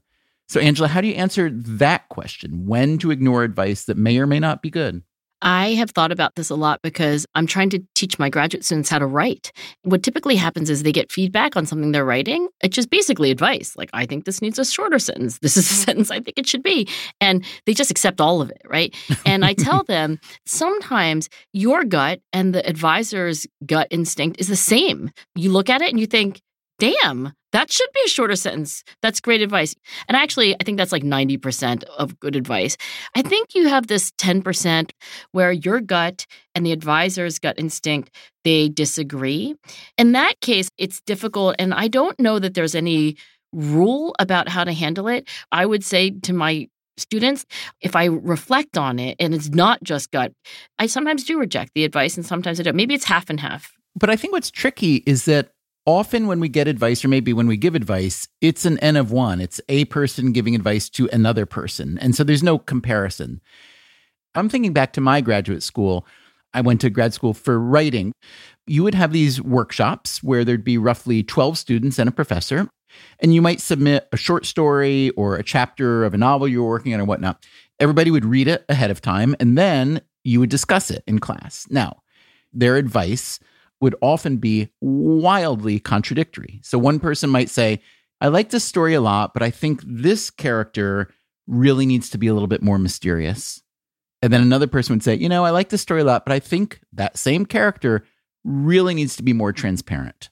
So, 0.48 0.60
Angela, 0.60 0.88
how 0.88 1.00
do 1.00 1.08
you 1.08 1.14
answer 1.14 1.50
that 1.50 2.08
question? 2.08 2.66
When 2.66 2.98
to 2.98 3.10
ignore 3.10 3.44
advice 3.44 3.84
that 3.84 3.96
may 3.96 4.18
or 4.18 4.26
may 4.26 4.40
not 4.40 4.62
be 4.62 4.70
good? 4.70 5.02
I 5.42 5.74
have 5.74 5.90
thought 5.90 6.12
about 6.12 6.34
this 6.36 6.50
a 6.50 6.54
lot 6.54 6.80
because 6.82 7.26
I'm 7.34 7.46
trying 7.46 7.70
to 7.70 7.82
teach 7.94 8.18
my 8.18 8.30
graduate 8.30 8.64
students 8.64 8.88
how 8.88 8.98
to 8.98 9.06
write. 9.06 9.52
What 9.82 10.02
typically 10.02 10.36
happens 10.36 10.70
is 10.70 10.82
they 10.82 10.92
get 10.92 11.12
feedback 11.12 11.56
on 11.56 11.66
something 11.66 11.92
they're 11.92 12.04
writing. 12.04 12.48
It's 12.62 12.74
just 12.74 12.90
basically 12.90 13.30
advice. 13.30 13.76
Like, 13.76 13.90
I 13.92 14.06
think 14.06 14.24
this 14.24 14.40
needs 14.40 14.58
a 14.58 14.64
shorter 14.64 14.98
sentence. 14.98 15.38
This 15.40 15.56
is 15.56 15.68
a 15.68 15.68
mm-hmm. 15.74 15.84
sentence 15.84 16.10
I 16.10 16.20
think 16.20 16.38
it 16.38 16.46
should 16.46 16.62
be. 16.62 16.88
And 17.20 17.44
they 17.66 17.74
just 17.74 17.90
accept 17.90 18.20
all 18.20 18.40
of 18.40 18.50
it, 18.50 18.62
right? 18.64 18.94
And 19.26 19.44
I 19.44 19.52
tell 19.52 19.82
them 19.88 20.18
sometimes 20.46 21.28
your 21.52 21.84
gut 21.84 22.20
and 22.32 22.54
the 22.54 22.66
advisor's 22.68 23.46
gut 23.66 23.88
instinct 23.90 24.40
is 24.40 24.48
the 24.48 24.56
same. 24.56 25.10
You 25.34 25.50
look 25.50 25.68
at 25.68 25.82
it 25.82 25.90
and 25.90 26.00
you 26.00 26.06
think, 26.06 26.40
damn, 26.84 27.32
that 27.52 27.72
should 27.72 27.88
be 27.94 28.00
a 28.04 28.08
shorter 28.08 28.36
sentence. 28.36 28.84
That's 29.00 29.20
great 29.20 29.40
advice. 29.40 29.74
And 30.06 30.16
actually, 30.16 30.54
I 30.54 30.64
think 30.64 30.76
that's 30.76 30.92
like 30.92 31.02
90% 31.02 31.82
of 31.84 32.18
good 32.20 32.36
advice. 32.36 32.76
I 33.16 33.22
think 33.22 33.54
you 33.54 33.68
have 33.68 33.86
this 33.86 34.10
10% 34.18 34.90
where 35.32 35.52
your 35.52 35.80
gut 35.80 36.26
and 36.54 36.66
the 36.66 36.72
advisor's 36.72 37.38
gut 37.38 37.58
instinct, 37.58 38.14
they 38.44 38.68
disagree. 38.68 39.54
In 39.96 40.12
that 40.12 40.40
case, 40.40 40.68
it's 40.76 41.00
difficult. 41.06 41.56
And 41.58 41.72
I 41.72 41.88
don't 41.88 42.18
know 42.20 42.38
that 42.38 42.52
there's 42.52 42.74
any 42.74 43.16
rule 43.52 44.14
about 44.18 44.48
how 44.48 44.64
to 44.64 44.72
handle 44.72 45.08
it. 45.08 45.26
I 45.52 45.64
would 45.64 45.84
say 45.84 46.10
to 46.10 46.34
my 46.34 46.68
students, 46.98 47.46
if 47.80 47.96
I 47.96 48.04
reflect 48.04 48.76
on 48.76 48.98
it 48.98 49.16
and 49.18 49.34
it's 49.34 49.48
not 49.48 49.82
just 49.82 50.10
gut, 50.10 50.32
I 50.78 50.86
sometimes 50.86 51.24
do 51.24 51.38
reject 51.38 51.72
the 51.74 51.84
advice 51.84 52.16
and 52.16 52.26
sometimes 52.26 52.60
I 52.60 52.64
don't. 52.64 52.76
Maybe 52.76 52.94
it's 52.94 53.04
half 53.04 53.30
and 53.30 53.40
half. 53.40 53.72
But 53.96 54.10
I 54.10 54.16
think 54.16 54.32
what's 54.32 54.50
tricky 54.50 54.96
is 55.06 55.24
that 55.24 55.50
often 55.86 56.26
when 56.26 56.40
we 56.40 56.48
get 56.48 56.68
advice, 56.68 57.04
or 57.04 57.08
maybe 57.08 57.32
when 57.32 57.46
we 57.46 57.56
give 57.56 57.74
advice, 57.74 58.28
it's 58.40 58.64
an 58.64 58.78
N 58.78 58.96
of 58.96 59.12
one. 59.12 59.40
It's 59.40 59.60
a 59.68 59.84
person 59.86 60.32
giving 60.32 60.54
advice 60.54 60.88
to 60.90 61.08
another 61.12 61.46
person. 61.46 61.98
And 61.98 62.14
so 62.14 62.24
there's 62.24 62.42
no 62.42 62.58
comparison. 62.58 63.40
I'm 64.34 64.48
thinking 64.48 64.72
back 64.72 64.92
to 64.94 65.00
my 65.00 65.20
graduate 65.20 65.62
school. 65.62 66.06
I 66.52 66.60
went 66.60 66.80
to 66.82 66.90
grad 66.90 67.12
school 67.12 67.34
for 67.34 67.58
writing. 67.58 68.12
You 68.66 68.82
would 68.84 68.94
have 68.94 69.12
these 69.12 69.42
workshops 69.42 70.22
where 70.22 70.44
there'd 70.44 70.64
be 70.64 70.78
roughly 70.78 71.22
12 71.22 71.58
students 71.58 71.98
and 71.98 72.08
a 72.08 72.12
professor. 72.12 72.68
And 73.18 73.34
you 73.34 73.42
might 73.42 73.60
submit 73.60 74.08
a 74.12 74.16
short 74.16 74.46
story 74.46 75.10
or 75.10 75.36
a 75.36 75.42
chapter 75.42 76.04
of 76.04 76.14
a 76.14 76.18
novel 76.18 76.46
you 76.46 76.62
were 76.62 76.68
working 76.68 76.94
on 76.94 77.00
or 77.00 77.04
whatnot. 77.04 77.44
Everybody 77.80 78.10
would 78.12 78.24
read 78.24 78.46
it 78.46 78.64
ahead 78.68 78.92
of 78.92 79.00
time, 79.00 79.34
and 79.40 79.58
then 79.58 80.00
you 80.22 80.38
would 80.38 80.48
discuss 80.50 80.92
it 80.92 81.02
in 81.06 81.18
class. 81.18 81.66
Now, 81.70 82.02
their 82.52 82.76
advice 82.76 83.40
would 83.80 83.94
often 84.00 84.38
be 84.38 84.68
wildly 84.80 85.78
contradictory. 85.78 86.60
So 86.62 86.78
one 86.78 87.00
person 87.00 87.30
might 87.30 87.50
say, 87.50 87.80
I 88.20 88.28
like 88.28 88.50
this 88.50 88.64
story 88.64 88.94
a 88.94 89.00
lot, 89.00 89.34
but 89.34 89.42
I 89.42 89.50
think 89.50 89.82
this 89.84 90.30
character 90.30 91.12
really 91.46 91.84
needs 91.84 92.08
to 92.10 92.18
be 92.18 92.26
a 92.26 92.32
little 92.32 92.48
bit 92.48 92.62
more 92.62 92.78
mysterious. 92.78 93.62
And 94.22 94.32
then 94.32 94.40
another 94.40 94.66
person 94.66 94.94
would 94.94 95.02
say, 95.02 95.16
You 95.16 95.28
know, 95.28 95.44
I 95.44 95.50
like 95.50 95.68
this 95.68 95.82
story 95.82 96.00
a 96.00 96.04
lot, 96.04 96.24
but 96.24 96.32
I 96.32 96.38
think 96.38 96.80
that 96.92 97.18
same 97.18 97.44
character 97.44 98.04
really 98.44 98.94
needs 98.94 99.16
to 99.16 99.22
be 99.22 99.32
more 99.32 99.52
transparent. 99.52 100.30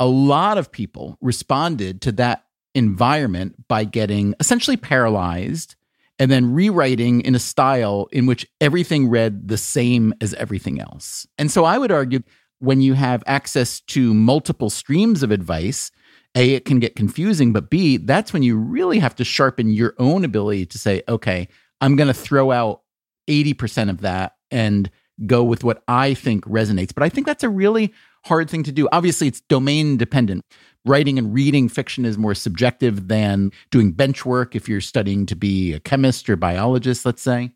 A 0.00 0.06
lot 0.06 0.58
of 0.58 0.72
people 0.72 1.18
responded 1.20 2.00
to 2.02 2.12
that 2.12 2.44
environment 2.74 3.68
by 3.68 3.84
getting 3.84 4.34
essentially 4.40 4.76
paralyzed 4.76 5.74
and 6.18 6.30
then 6.30 6.52
rewriting 6.52 7.20
in 7.20 7.34
a 7.34 7.38
style 7.38 8.08
in 8.12 8.26
which 8.26 8.46
everything 8.60 9.08
read 9.08 9.48
the 9.48 9.56
same 9.56 10.14
as 10.20 10.34
everything 10.34 10.80
else. 10.80 11.26
And 11.36 11.50
so 11.50 11.64
I 11.64 11.78
would 11.78 11.92
argue 11.92 12.20
when 12.60 12.80
you 12.80 12.94
have 12.94 13.22
access 13.26 13.80
to 13.80 14.14
multiple 14.14 14.70
streams 14.70 15.22
of 15.22 15.30
advice, 15.30 15.90
A, 16.34 16.54
it 16.54 16.64
can 16.64 16.78
get 16.78 16.96
confusing, 16.96 17.52
but 17.52 17.70
B, 17.70 17.96
that's 17.96 18.32
when 18.32 18.42
you 18.42 18.56
really 18.56 18.98
have 18.98 19.14
to 19.16 19.24
sharpen 19.24 19.70
your 19.70 19.94
own 19.98 20.24
ability 20.24 20.66
to 20.66 20.78
say, 20.78 21.02
okay, 21.08 21.48
I'm 21.80 21.96
going 21.96 22.08
to 22.08 22.14
throw 22.14 22.50
out 22.50 22.82
80% 23.28 23.90
of 23.90 24.00
that 24.00 24.34
and 24.50 24.90
go 25.26 25.42
with 25.42 25.64
what 25.64 25.82
I 25.88 26.14
think 26.14 26.44
resonates. 26.44 26.94
But 26.94 27.02
I 27.02 27.08
think 27.08 27.26
that's 27.26 27.44
a 27.44 27.48
really 27.48 27.92
hard 28.24 28.50
thing 28.50 28.62
to 28.64 28.72
do. 28.72 28.88
Obviously, 28.92 29.28
it's 29.28 29.40
domain 29.42 29.96
dependent. 29.96 30.44
Writing 30.84 31.18
and 31.18 31.34
reading 31.34 31.68
fiction 31.68 32.04
is 32.04 32.16
more 32.16 32.34
subjective 32.34 33.08
than 33.08 33.52
doing 33.70 33.92
bench 33.92 34.24
work 34.24 34.54
if 34.54 34.68
you're 34.68 34.80
studying 34.80 35.26
to 35.26 35.36
be 35.36 35.72
a 35.72 35.80
chemist 35.80 36.30
or 36.30 36.36
biologist, 36.36 37.04
let's 37.04 37.22
say. 37.22 37.50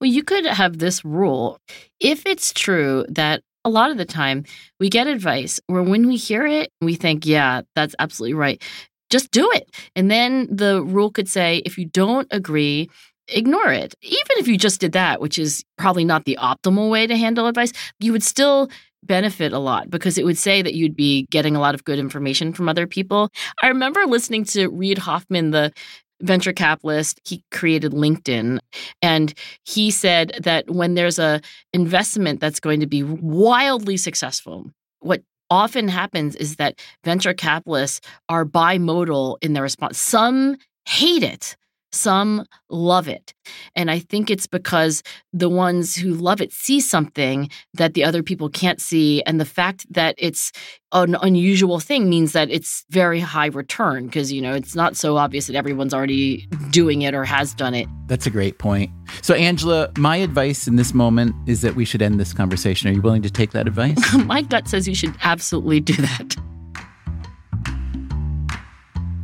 Well, 0.00 0.10
you 0.10 0.22
could 0.22 0.46
have 0.46 0.78
this 0.78 1.04
rule. 1.04 1.58
If 2.00 2.24
it's 2.26 2.52
true 2.52 3.04
that 3.08 3.42
a 3.66 3.68
lot 3.68 3.90
of 3.90 3.98
the 3.98 4.04
time 4.04 4.44
we 4.78 4.88
get 4.88 5.08
advice 5.08 5.60
where 5.66 5.82
when 5.82 6.06
we 6.06 6.16
hear 6.16 6.46
it, 6.46 6.70
we 6.80 6.94
think, 6.94 7.26
yeah, 7.26 7.62
that's 7.74 7.96
absolutely 7.98 8.34
right. 8.34 8.62
Just 9.10 9.32
do 9.32 9.50
it. 9.52 9.68
And 9.96 10.08
then 10.08 10.46
the 10.50 10.82
rule 10.82 11.10
could 11.10 11.28
say, 11.28 11.62
if 11.66 11.76
you 11.76 11.86
don't 11.86 12.28
agree, 12.30 12.88
ignore 13.28 13.72
it. 13.72 13.92
Even 14.02 14.36
if 14.36 14.46
you 14.46 14.56
just 14.56 14.80
did 14.80 14.92
that, 14.92 15.20
which 15.20 15.36
is 15.36 15.64
probably 15.76 16.04
not 16.04 16.26
the 16.26 16.38
optimal 16.40 16.90
way 16.90 17.08
to 17.08 17.16
handle 17.16 17.48
advice, 17.48 17.72
you 17.98 18.12
would 18.12 18.22
still 18.22 18.70
benefit 19.02 19.52
a 19.52 19.58
lot 19.58 19.90
because 19.90 20.16
it 20.16 20.24
would 20.24 20.38
say 20.38 20.62
that 20.62 20.74
you'd 20.74 20.96
be 20.96 21.26
getting 21.30 21.56
a 21.56 21.60
lot 21.60 21.74
of 21.74 21.84
good 21.84 21.98
information 21.98 22.52
from 22.52 22.68
other 22.68 22.86
people. 22.86 23.30
I 23.62 23.68
remember 23.68 24.06
listening 24.06 24.44
to 24.46 24.68
Reid 24.68 24.98
Hoffman, 24.98 25.50
the 25.50 25.72
venture 26.20 26.52
capitalist 26.52 27.20
he 27.24 27.42
created 27.50 27.92
linkedin 27.92 28.58
and 29.02 29.34
he 29.64 29.90
said 29.90 30.32
that 30.42 30.70
when 30.70 30.94
there's 30.94 31.18
a 31.18 31.40
investment 31.72 32.40
that's 32.40 32.60
going 32.60 32.80
to 32.80 32.86
be 32.86 33.02
wildly 33.02 33.96
successful 33.96 34.70
what 35.00 35.22
often 35.50 35.88
happens 35.88 36.34
is 36.36 36.56
that 36.56 36.80
venture 37.04 37.34
capitalists 37.34 38.00
are 38.28 38.44
bimodal 38.44 39.36
in 39.40 39.52
their 39.52 39.62
response. 39.62 39.98
Some 39.98 40.56
hate 40.86 41.22
it 41.22 41.56
some 41.96 42.44
love 42.68 43.08
it. 43.08 43.34
And 43.74 43.90
I 43.90 43.98
think 43.98 44.30
it's 44.30 44.46
because 44.46 45.02
the 45.32 45.48
ones 45.48 45.96
who 45.96 46.14
love 46.14 46.40
it 46.40 46.52
see 46.52 46.80
something 46.80 47.48
that 47.74 47.94
the 47.94 48.04
other 48.04 48.22
people 48.22 48.48
can't 48.48 48.80
see. 48.80 49.22
And 49.22 49.40
the 49.40 49.44
fact 49.44 49.86
that 49.92 50.14
it's 50.18 50.52
an 50.92 51.16
unusual 51.22 51.80
thing 51.80 52.08
means 52.08 52.32
that 52.32 52.50
it's 52.50 52.84
very 52.90 53.20
high 53.20 53.46
return 53.46 54.06
because, 54.06 54.32
you 54.32 54.40
know, 54.40 54.54
it's 54.54 54.74
not 54.74 54.96
so 54.96 55.16
obvious 55.16 55.46
that 55.46 55.56
everyone's 55.56 55.94
already 55.94 56.46
doing 56.70 57.02
it 57.02 57.14
or 57.14 57.24
has 57.24 57.54
done 57.54 57.74
it. 57.74 57.88
That's 58.06 58.26
a 58.26 58.30
great 58.30 58.58
point. 58.58 58.90
So, 59.22 59.34
Angela, 59.34 59.90
my 59.98 60.16
advice 60.16 60.66
in 60.66 60.76
this 60.76 60.94
moment 60.94 61.34
is 61.48 61.62
that 61.62 61.74
we 61.74 61.84
should 61.84 62.02
end 62.02 62.20
this 62.20 62.32
conversation. 62.32 62.88
Are 62.88 62.92
you 62.92 63.02
willing 63.02 63.22
to 63.22 63.30
take 63.30 63.52
that 63.52 63.66
advice? 63.66 63.98
my 64.24 64.42
gut 64.42 64.68
says 64.68 64.86
you 64.86 64.94
should 64.94 65.14
absolutely 65.22 65.80
do 65.80 65.94
that. 65.94 66.36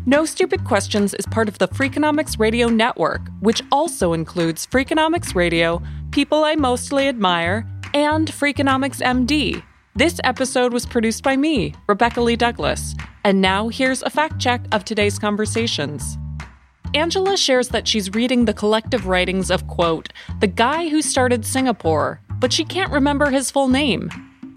No 0.05 0.25
Stupid 0.25 0.65
Questions 0.65 1.15
is 1.15 1.27
part 1.27 1.49
of 1.49 1.59
the 1.59 1.69
Freakonomics 1.69 2.37
Radio 2.37 2.67
Network, 2.67 3.21
which 3.39 3.63
also 3.71 4.15
includes 4.15 4.67
Freakonomics 4.67 5.37
Radio, 5.37 5.81
People 6.11 6.43
I 6.43 6.57
Mostly 6.57 7.07
Admire, 7.07 7.65
and 7.95 8.27
Freakonomics 8.27 9.01
MD. 9.01 9.63
This 9.95 10.19
episode 10.25 10.73
was 10.73 10.87
produced 10.87 11.23
by 11.23 11.37
me, 11.37 11.73
Rebecca 11.87 12.21
Lee 12.21 12.35
Douglas. 12.35 12.97
And 13.23 13.41
now 13.41 13.69
here's 13.69 14.03
a 14.03 14.11
fact 14.11 14.41
check 14.41 14.63
of 14.73 14.85
today's 14.85 15.21
conversations. 15.21 16.19
Angela 16.95 17.37
shares 17.37 17.69
that 17.69 17.87
she's 17.87 18.13
reading 18.13 18.45
the 18.45 18.55
collective 18.55 19.07
writings 19.07 19.53
of, 19.53 19.69
quote, 19.69 20.09
the 20.41 20.49
guy 20.49 20.89
who 20.89 21.01
started 21.01 21.47
Singapore, 21.47 22.21
but 22.41 22.53
she 22.53 22.65
can't 22.65 22.91
remember 22.91 23.31
his 23.31 23.53
full 23.53 23.69
name. 23.69 24.11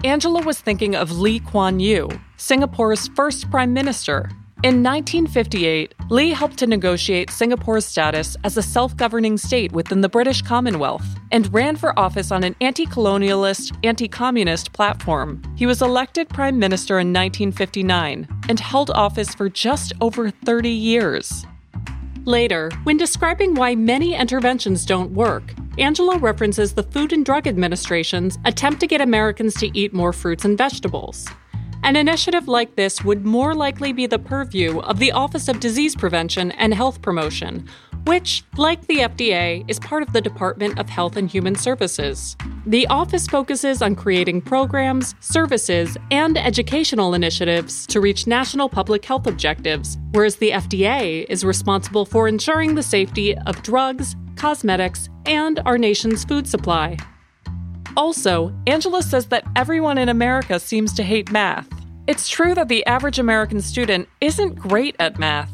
Angela 0.03 0.41
was 0.41 0.59
thinking 0.59 0.95
of 0.95 1.19
Lee 1.19 1.39
Kuan 1.39 1.79
Yew, 1.79 2.09
Singapore's 2.35 3.09
first 3.09 3.51
prime 3.51 3.73
minister, 3.73 4.31
in 4.63 4.81
1958, 4.81 5.93
Lee 6.09 6.31
helped 6.31 6.57
to 6.57 6.65
negotiate 6.65 7.29
Singapore's 7.29 7.85
status 7.85 8.37
as 8.43 8.57
a 8.57 8.63
self 8.63 8.95
governing 8.95 9.37
state 9.37 9.73
within 9.73 10.01
the 10.01 10.09
British 10.09 10.41
Commonwealth 10.41 11.05
and 11.31 11.53
ran 11.53 11.75
for 11.75 11.97
office 11.99 12.31
on 12.31 12.43
an 12.43 12.55
anti 12.61 12.85
colonialist, 12.85 13.77
anti 13.83 14.07
communist 14.07 14.71
platform. 14.71 15.41
He 15.55 15.65
was 15.65 15.81
elected 15.81 16.29
prime 16.29 16.57
minister 16.57 16.95
in 16.99 17.09
1959 17.09 18.27
and 18.49 18.59
held 18.59 18.91
office 18.91 19.35
for 19.35 19.49
just 19.49 19.93
over 19.99 20.31
30 20.31 20.69
years. 20.69 21.45
Later, 22.23 22.71
when 22.85 22.97
describing 22.97 23.53
why 23.53 23.75
many 23.75 24.15
interventions 24.15 24.85
don't 24.85 25.11
work, 25.11 25.53
Angela 25.77 26.17
references 26.17 26.73
the 26.73 26.83
Food 26.83 27.11
and 27.13 27.25
Drug 27.25 27.45
Administration's 27.45 28.39
attempt 28.45 28.79
to 28.79 28.87
get 28.87 29.01
Americans 29.01 29.53
to 29.55 29.77
eat 29.77 29.93
more 29.93 30.13
fruits 30.13 30.45
and 30.45 30.57
vegetables. 30.57 31.27
An 31.85 31.95
initiative 31.95 32.47
like 32.47 32.75
this 32.75 33.03
would 33.03 33.27
more 33.27 33.53
likely 33.53 33.93
be 33.93 34.07
the 34.07 34.17
purview 34.17 34.79
of 34.79 34.97
the 34.97 35.11
Office 35.11 35.47
of 35.47 35.59
Disease 35.59 35.95
Prevention 35.95 36.49
and 36.53 36.73
Health 36.73 36.99
Promotion, 37.03 37.69
which, 38.05 38.43
like 38.57 38.87
the 38.87 39.01
FDA, 39.01 39.63
is 39.67 39.79
part 39.79 40.01
of 40.01 40.11
the 40.11 40.19
Department 40.19 40.79
of 40.79 40.89
Health 40.89 41.15
and 41.15 41.29
Human 41.29 41.53
Services. 41.53 42.35
The 42.65 42.87
office 42.87 43.27
focuses 43.27 43.83
on 43.83 43.93
creating 43.93 44.41
programs, 44.41 45.13
services, 45.19 45.95
and 46.09 46.39
educational 46.39 47.13
initiatives 47.13 47.85
to 47.85 48.01
reach 48.01 48.25
national 48.25 48.67
public 48.67 49.05
health 49.05 49.27
objectives, 49.27 49.99
whereas 50.09 50.37
the 50.37 50.49
FDA 50.49 51.27
is 51.29 51.45
responsible 51.45 52.07
for 52.07 52.27
ensuring 52.27 52.73
the 52.73 52.81
safety 52.81 53.37
of 53.45 53.61
drugs, 53.61 54.15
cosmetics, 54.37 55.07
and 55.27 55.59
our 55.65 55.77
nation's 55.77 56.25
food 56.25 56.47
supply. 56.47 56.97
Also, 57.97 58.53
Angela 58.67 59.01
says 59.01 59.27
that 59.27 59.45
everyone 59.55 59.97
in 59.97 60.09
America 60.09 60.59
seems 60.59 60.93
to 60.93 61.03
hate 61.03 61.31
math. 61.31 61.67
It's 62.07 62.27
true 62.27 62.53
that 62.53 62.67
the 62.67 62.85
average 62.85 63.19
American 63.19 63.61
student 63.61 64.09
isn't 64.19 64.55
great 64.55 64.95
at 64.99 65.17
math. 65.17 65.51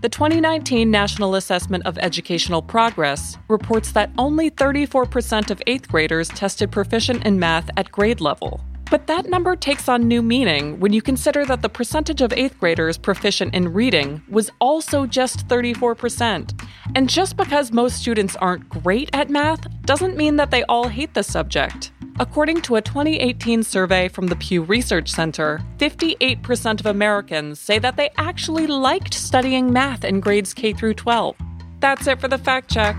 The 0.00 0.08
2019 0.08 0.90
National 0.90 1.34
Assessment 1.34 1.86
of 1.86 1.98
Educational 1.98 2.62
Progress 2.62 3.38
reports 3.48 3.92
that 3.92 4.10
only 4.18 4.50
34% 4.50 5.50
of 5.50 5.62
8th 5.66 5.88
graders 5.88 6.28
tested 6.28 6.72
proficient 6.72 7.24
in 7.24 7.38
math 7.38 7.70
at 7.76 7.92
grade 7.92 8.20
level. 8.20 8.60
But 8.90 9.06
that 9.06 9.28
number 9.28 9.56
takes 9.56 9.88
on 9.88 10.06
new 10.06 10.22
meaning 10.22 10.78
when 10.78 10.92
you 10.92 11.02
consider 11.02 11.44
that 11.46 11.62
the 11.62 11.68
percentage 11.68 12.20
of 12.20 12.30
8th 12.30 12.58
graders 12.58 12.98
proficient 12.98 13.54
in 13.54 13.72
reading 13.72 14.22
was 14.28 14.50
also 14.60 15.06
just 15.06 15.48
34%. 15.48 16.66
And 16.94 17.08
just 17.08 17.36
because 17.36 17.72
most 17.72 17.96
students 17.96 18.36
aren't 18.36 18.68
great 18.68 19.10
at 19.12 19.30
math 19.30 19.66
doesn't 19.82 20.16
mean 20.16 20.36
that 20.36 20.50
they 20.50 20.62
all 20.64 20.88
hate 20.88 21.14
the 21.14 21.22
subject. 21.22 21.92
According 22.20 22.60
to 22.62 22.76
a 22.76 22.82
2018 22.82 23.64
survey 23.64 24.08
from 24.08 24.28
the 24.28 24.36
Pew 24.36 24.62
Research 24.62 25.10
Center, 25.10 25.60
58% 25.78 26.78
of 26.78 26.86
Americans 26.86 27.58
say 27.58 27.80
that 27.80 27.96
they 27.96 28.10
actually 28.18 28.68
liked 28.68 29.14
studying 29.14 29.72
math 29.72 30.04
in 30.04 30.20
grades 30.20 30.54
K 30.54 30.72
through 30.72 30.94
12. 30.94 31.34
That's 31.80 32.06
it 32.06 32.20
for 32.20 32.28
the 32.28 32.38
fact 32.38 32.70
check. 32.70 32.96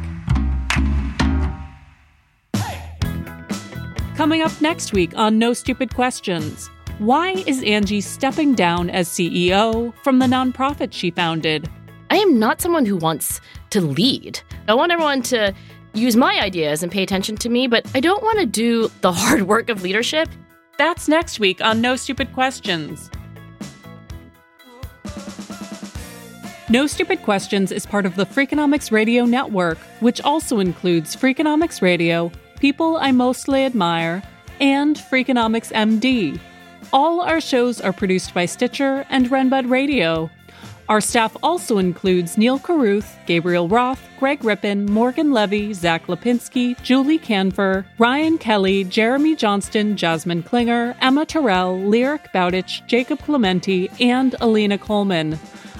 Coming 4.15 4.41
up 4.41 4.61
next 4.61 4.93
week 4.93 5.11
on 5.17 5.37
No 5.37 5.51
Stupid 5.51 5.93
Questions. 5.93 6.69
Why 6.99 7.31
is 7.45 7.61
Angie 7.63 7.99
stepping 7.99 8.55
down 8.55 8.89
as 8.89 9.09
CEO 9.09 9.93
from 10.05 10.19
the 10.19 10.25
nonprofit 10.25 10.93
she 10.93 11.11
founded? 11.11 11.69
I 12.09 12.15
am 12.15 12.39
not 12.39 12.61
someone 12.61 12.85
who 12.85 12.95
wants 12.95 13.41
to 13.71 13.81
lead. 13.81 14.39
I 14.69 14.73
want 14.73 14.93
everyone 14.93 15.21
to 15.23 15.53
use 15.93 16.15
my 16.15 16.39
ideas 16.39 16.81
and 16.81 16.89
pay 16.89 17.03
attention 17.03 17.35
to 17.35 17.49
me, 17.49 17.67
but 17.67 17.85
I 17.93 17.99
don't 17.99 18.23
want 18.23 18.39
to 18.39 18.45
do 18.45 18.89
the 19.01 19.11
hard 19.11 19.41
work 19.49 19.69
of 19.69 19.81
leadership. 19.81 20.29
That's 20.77 21.09
next 21.09 21.41
week 21.41 21.59
on 21.59 21.81
No 21.81 21.97
Stupid 21.97 22.31
Questions. 22.31 23.11
No 26.69 26.87
Stupid 26.87 27.21
Questions 27.23 27.73
is 27.73 27.85
part 27.85 28.05
of 28.05 28.15
the 28.15 28.25
Freakonomics 28.25 28.93
Radio 28.93 29.25
Network, 29.25 29.77
which 29.99 30.21
also 30.21 30.59
includes 30.59 31.17
Freakonomics 31.17 31.81
Radio, 31.81 32.31
People 32.59 32.97
I 32.97 33.11
Mostly 33.11 33.65
Admire, 33.65 34.23
and 34.59 34.95
Freakonomics 34.95 35.71
MD. 35.73 36.39
All 36.93 37.21
our 37.21 37.41
shows 37.41 37.81
are 37.81 37.93
produced 37.93 38.33
by 38.33 38.45
Stitcher 38.45 39.05
and 39.09 39.29
Renbud 39.29 39.69
Radio. 39.69 40.29
Our 40.87 41.01
staff 41.01 41.35
also 41.41 41.79
includes 41.79 42.37
Neil 42.37 42.59
Carruth, 42.59 43.17
Gabriel 43.25 43.67
Roth, 43.67 44.07
Greg 44.19 44.43
Rippin, 44.43 44.85
Morgan 44.85 45.31
Levy, 45.31 45.73
Zach 45.73 46.05
Lipinski, 46.05 46.79
Julie 46.83 47.17
Kanfer, 47.17 47.85
Ryan 47.97 48.37
Kelley, 48.37 48.83
Jeremy 48.83 49.35
Johnston, 49.35 49.97
Jasmine 49.97 50.43
Klinger, 50.43 50.95
Emma 51.01 51.25
Tyrrell, 51.25 51.79
Lyric 51.79 52.31
Bowditch, 52.31 52.83
Jacob 52.85 53.19
Clementi, 53.19 53.89
and 53.99 54.35
Alina 54.39 54.77
Kulman. 54.77 55.39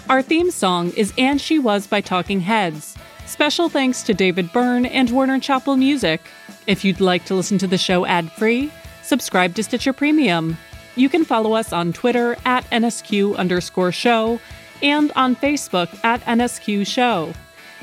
Our 0.10 0.24
theme 0.24 0.50
song 0.50 0.92
is 0.92 1.14
And 1.20 1.40
She 1.40 1.60
Was 1.60 1.86
by 1.86 2.02
Talking 2.02 2.42
Heads. 2.42 2.96
Special 3.28 3.70
thanks 3.70 4.02
to 4.04 4.14
David 4.14 4.52
Byrne 4.52 4.88
and 4.88 5.12
Warner 5.12 5.40
Chappell 5.40 5.78
Music. 5.78 6.22
If 6.68 6.84
you'd 6.84 7.02
like 7.02 7.26
to 7.26 7.36
listen 7.36 7.58
to 7.60 7.68
the 7.68 7.78
show 7.78 8.06
ad 8.06 8.32
free, 8.32 8.72
subscribe 9.04 9.56
to 9.56 9.64
Stitcher 9.64 9.94
Premium. 9.94 10.58
You 10.96 11.10
can 11.10 11.26
follow 11.26 11.54
us 11.54 11.74
on 11.74 11.94
Twitter 11.94 12.38
at 12.46 12.70
NSQ 12.72 13.36
underscore 13.36 13.92
show 13.92 14.40
and 14.82 15.12
on 15.16 15.36
Facebook 15.36 15.90
at 16.04 16.22
NSQ 16.22 16.88
Show. 16.88 17.34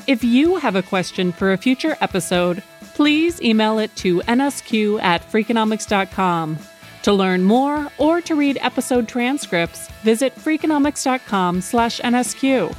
If 0.07 0.25
you 0.25 0.57
have 0.57 0.77
a 0.77 0.83
question 0.83 1.33
for 1.33 1.53
a 1.53 1.57
future 1.57 1.97
episode, 2.01 2.63
please 2.95 3.41
email 3.41 3.79
it 3.79 3.95
to 3.97 4.21
nsq 4.21 5.01
at 5.01 5.23
freakonomics.com. 5.31 6.59
To 7.03 7.13
learn 7.13 7.43
more 7.43 7.91
or 7.99 8.21
to 8.23 8.35
read 8.35 8.59
episode 8.61 9.09
transcripts, 9.09 9.89
visit 10.03 10.35
freakonomics.com 10.37 11.61
slash 11.61 12.01
nsq. 12.01 12.75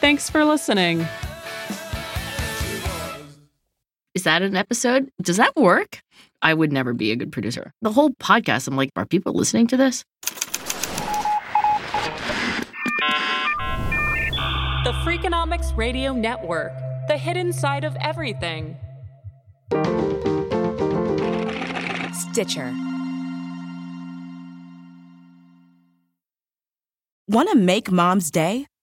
Thanks 0.00 0.28
for 0.28 0.44
listening. 0.44 1.06
Is 4.14 4.22
that 4.22 4.42
an 4.42 4.56
episode? 4.56 5.10
Does 5.20 5.38
that 5.38 5.56
work? 5.56 6.00
I 6.40 6.54
would 6.54 6.72
never 6.72 6.94
be 6.94 7.10
a 7.10 7.16
good 7.16 7.32
producer. 7.32 7.72
The 7.82 7.90
whole 7.90 8.10
podcast, 8.10 8.68
I'm 8.68 8.76
like, 8.76 8.90
are 8.94 9.04
people 9.04 9.32
listening 9.32 9.66
to 9.68 9.76
this? 9.76 10.04
The 14.84 14.92
Freakonomics 15.02 15.76
Radio 15.76 16.12
Network, 16.12 16.72
the 17.08 17.18
hidden 17.18 17.52
side 17.52 17.82
of 17.82 17.96
everything. 18.00 18.76
Stitcher. 22.12 22.72
Want 27.26 27.50
to 27.50 27.56
make 27.56 27.90
mom's 27.90 28.30
day? 28.30 28.68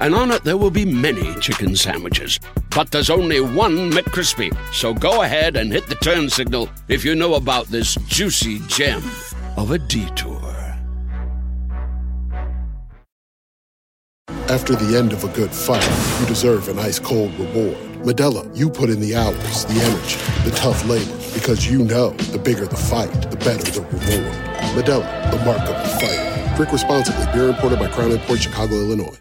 and 0.00 0.14
on 0.14 0.30
it 0.30 0.42
there 0.44 0.56
will 0.56 0.70
be 0.70 0.84
many 0.84 1.34
chicken 1.40 1.76
sandwiches. 1.76 2.40
But 2.74 2.90
there's 2.90 3.10
only 3.10 3.40
one 3.40 3.90
McCrispy. 3.90 4.50
So 4.72 4.94
go 4.94 5.22
ahead 5.22 5.56
and 5.56 5.72
hit 5.72 5.86
the 5.86 5.94
turn 5.96 6.28
signal 6.28 6.68
if 6.88 7.04
you 7.04 7.14
know 7.14 7.34
about 7.34 7.66
this 7.66 7.94
juicy 8.06 8.60
gem 8.66 9.02
of 9.56 9.70
a 9.70 9.78
detour. 9.78 10.38
After 14.48 14.74
the 14.74 14.98
end 14.98 15.12
of 15.12 15.22
a 15.22 15.28
good 15.28 15.52
fight, 15.52 15.88
you 16.20 16.26
deserve 16.26 16.68
an 16.68 16.78
ice 16.80 16.98
cold 16.98 17.32
reward. 17.38 17.76
Modelo, 18.02 18.50
you 18.56 18.68
put 18.68 18.90
in 18.90 18.98
the 18.98 19.14
hours, 19.14 19.64
the 19.66 19.80
energy, 19.80 20.16
the 20.48 20.56
tough 20.56 20.84
labor, 20.86 21.16
because 21.34 21.70
you 21.70 21.84
know 21.84 22.10
the 22.32 22.38
bigger 22.38 22.66
the 22.66 22.76
fight, 22.76 23.12
the 23.30 23.36
better 23.36 23.70
the 23.70 23.82
reward. 23.82 24.34
Modelo, 24.74 25.30
the 25.30 25.44
mark 25.44 25.60
of 25.60 25.76
a 25.76 25.88
fighter. 26.00 26.56
Drink 26.56 26.72
responsibly. 26.72 27.24
Beer 27.32 27.50
imported 27.50 27.78
by 27.78 27.88
Crown 27.88 28.18
Port 28.20 28.40
Chicago, 28.40 28.74
Illinois. 28.74 29.16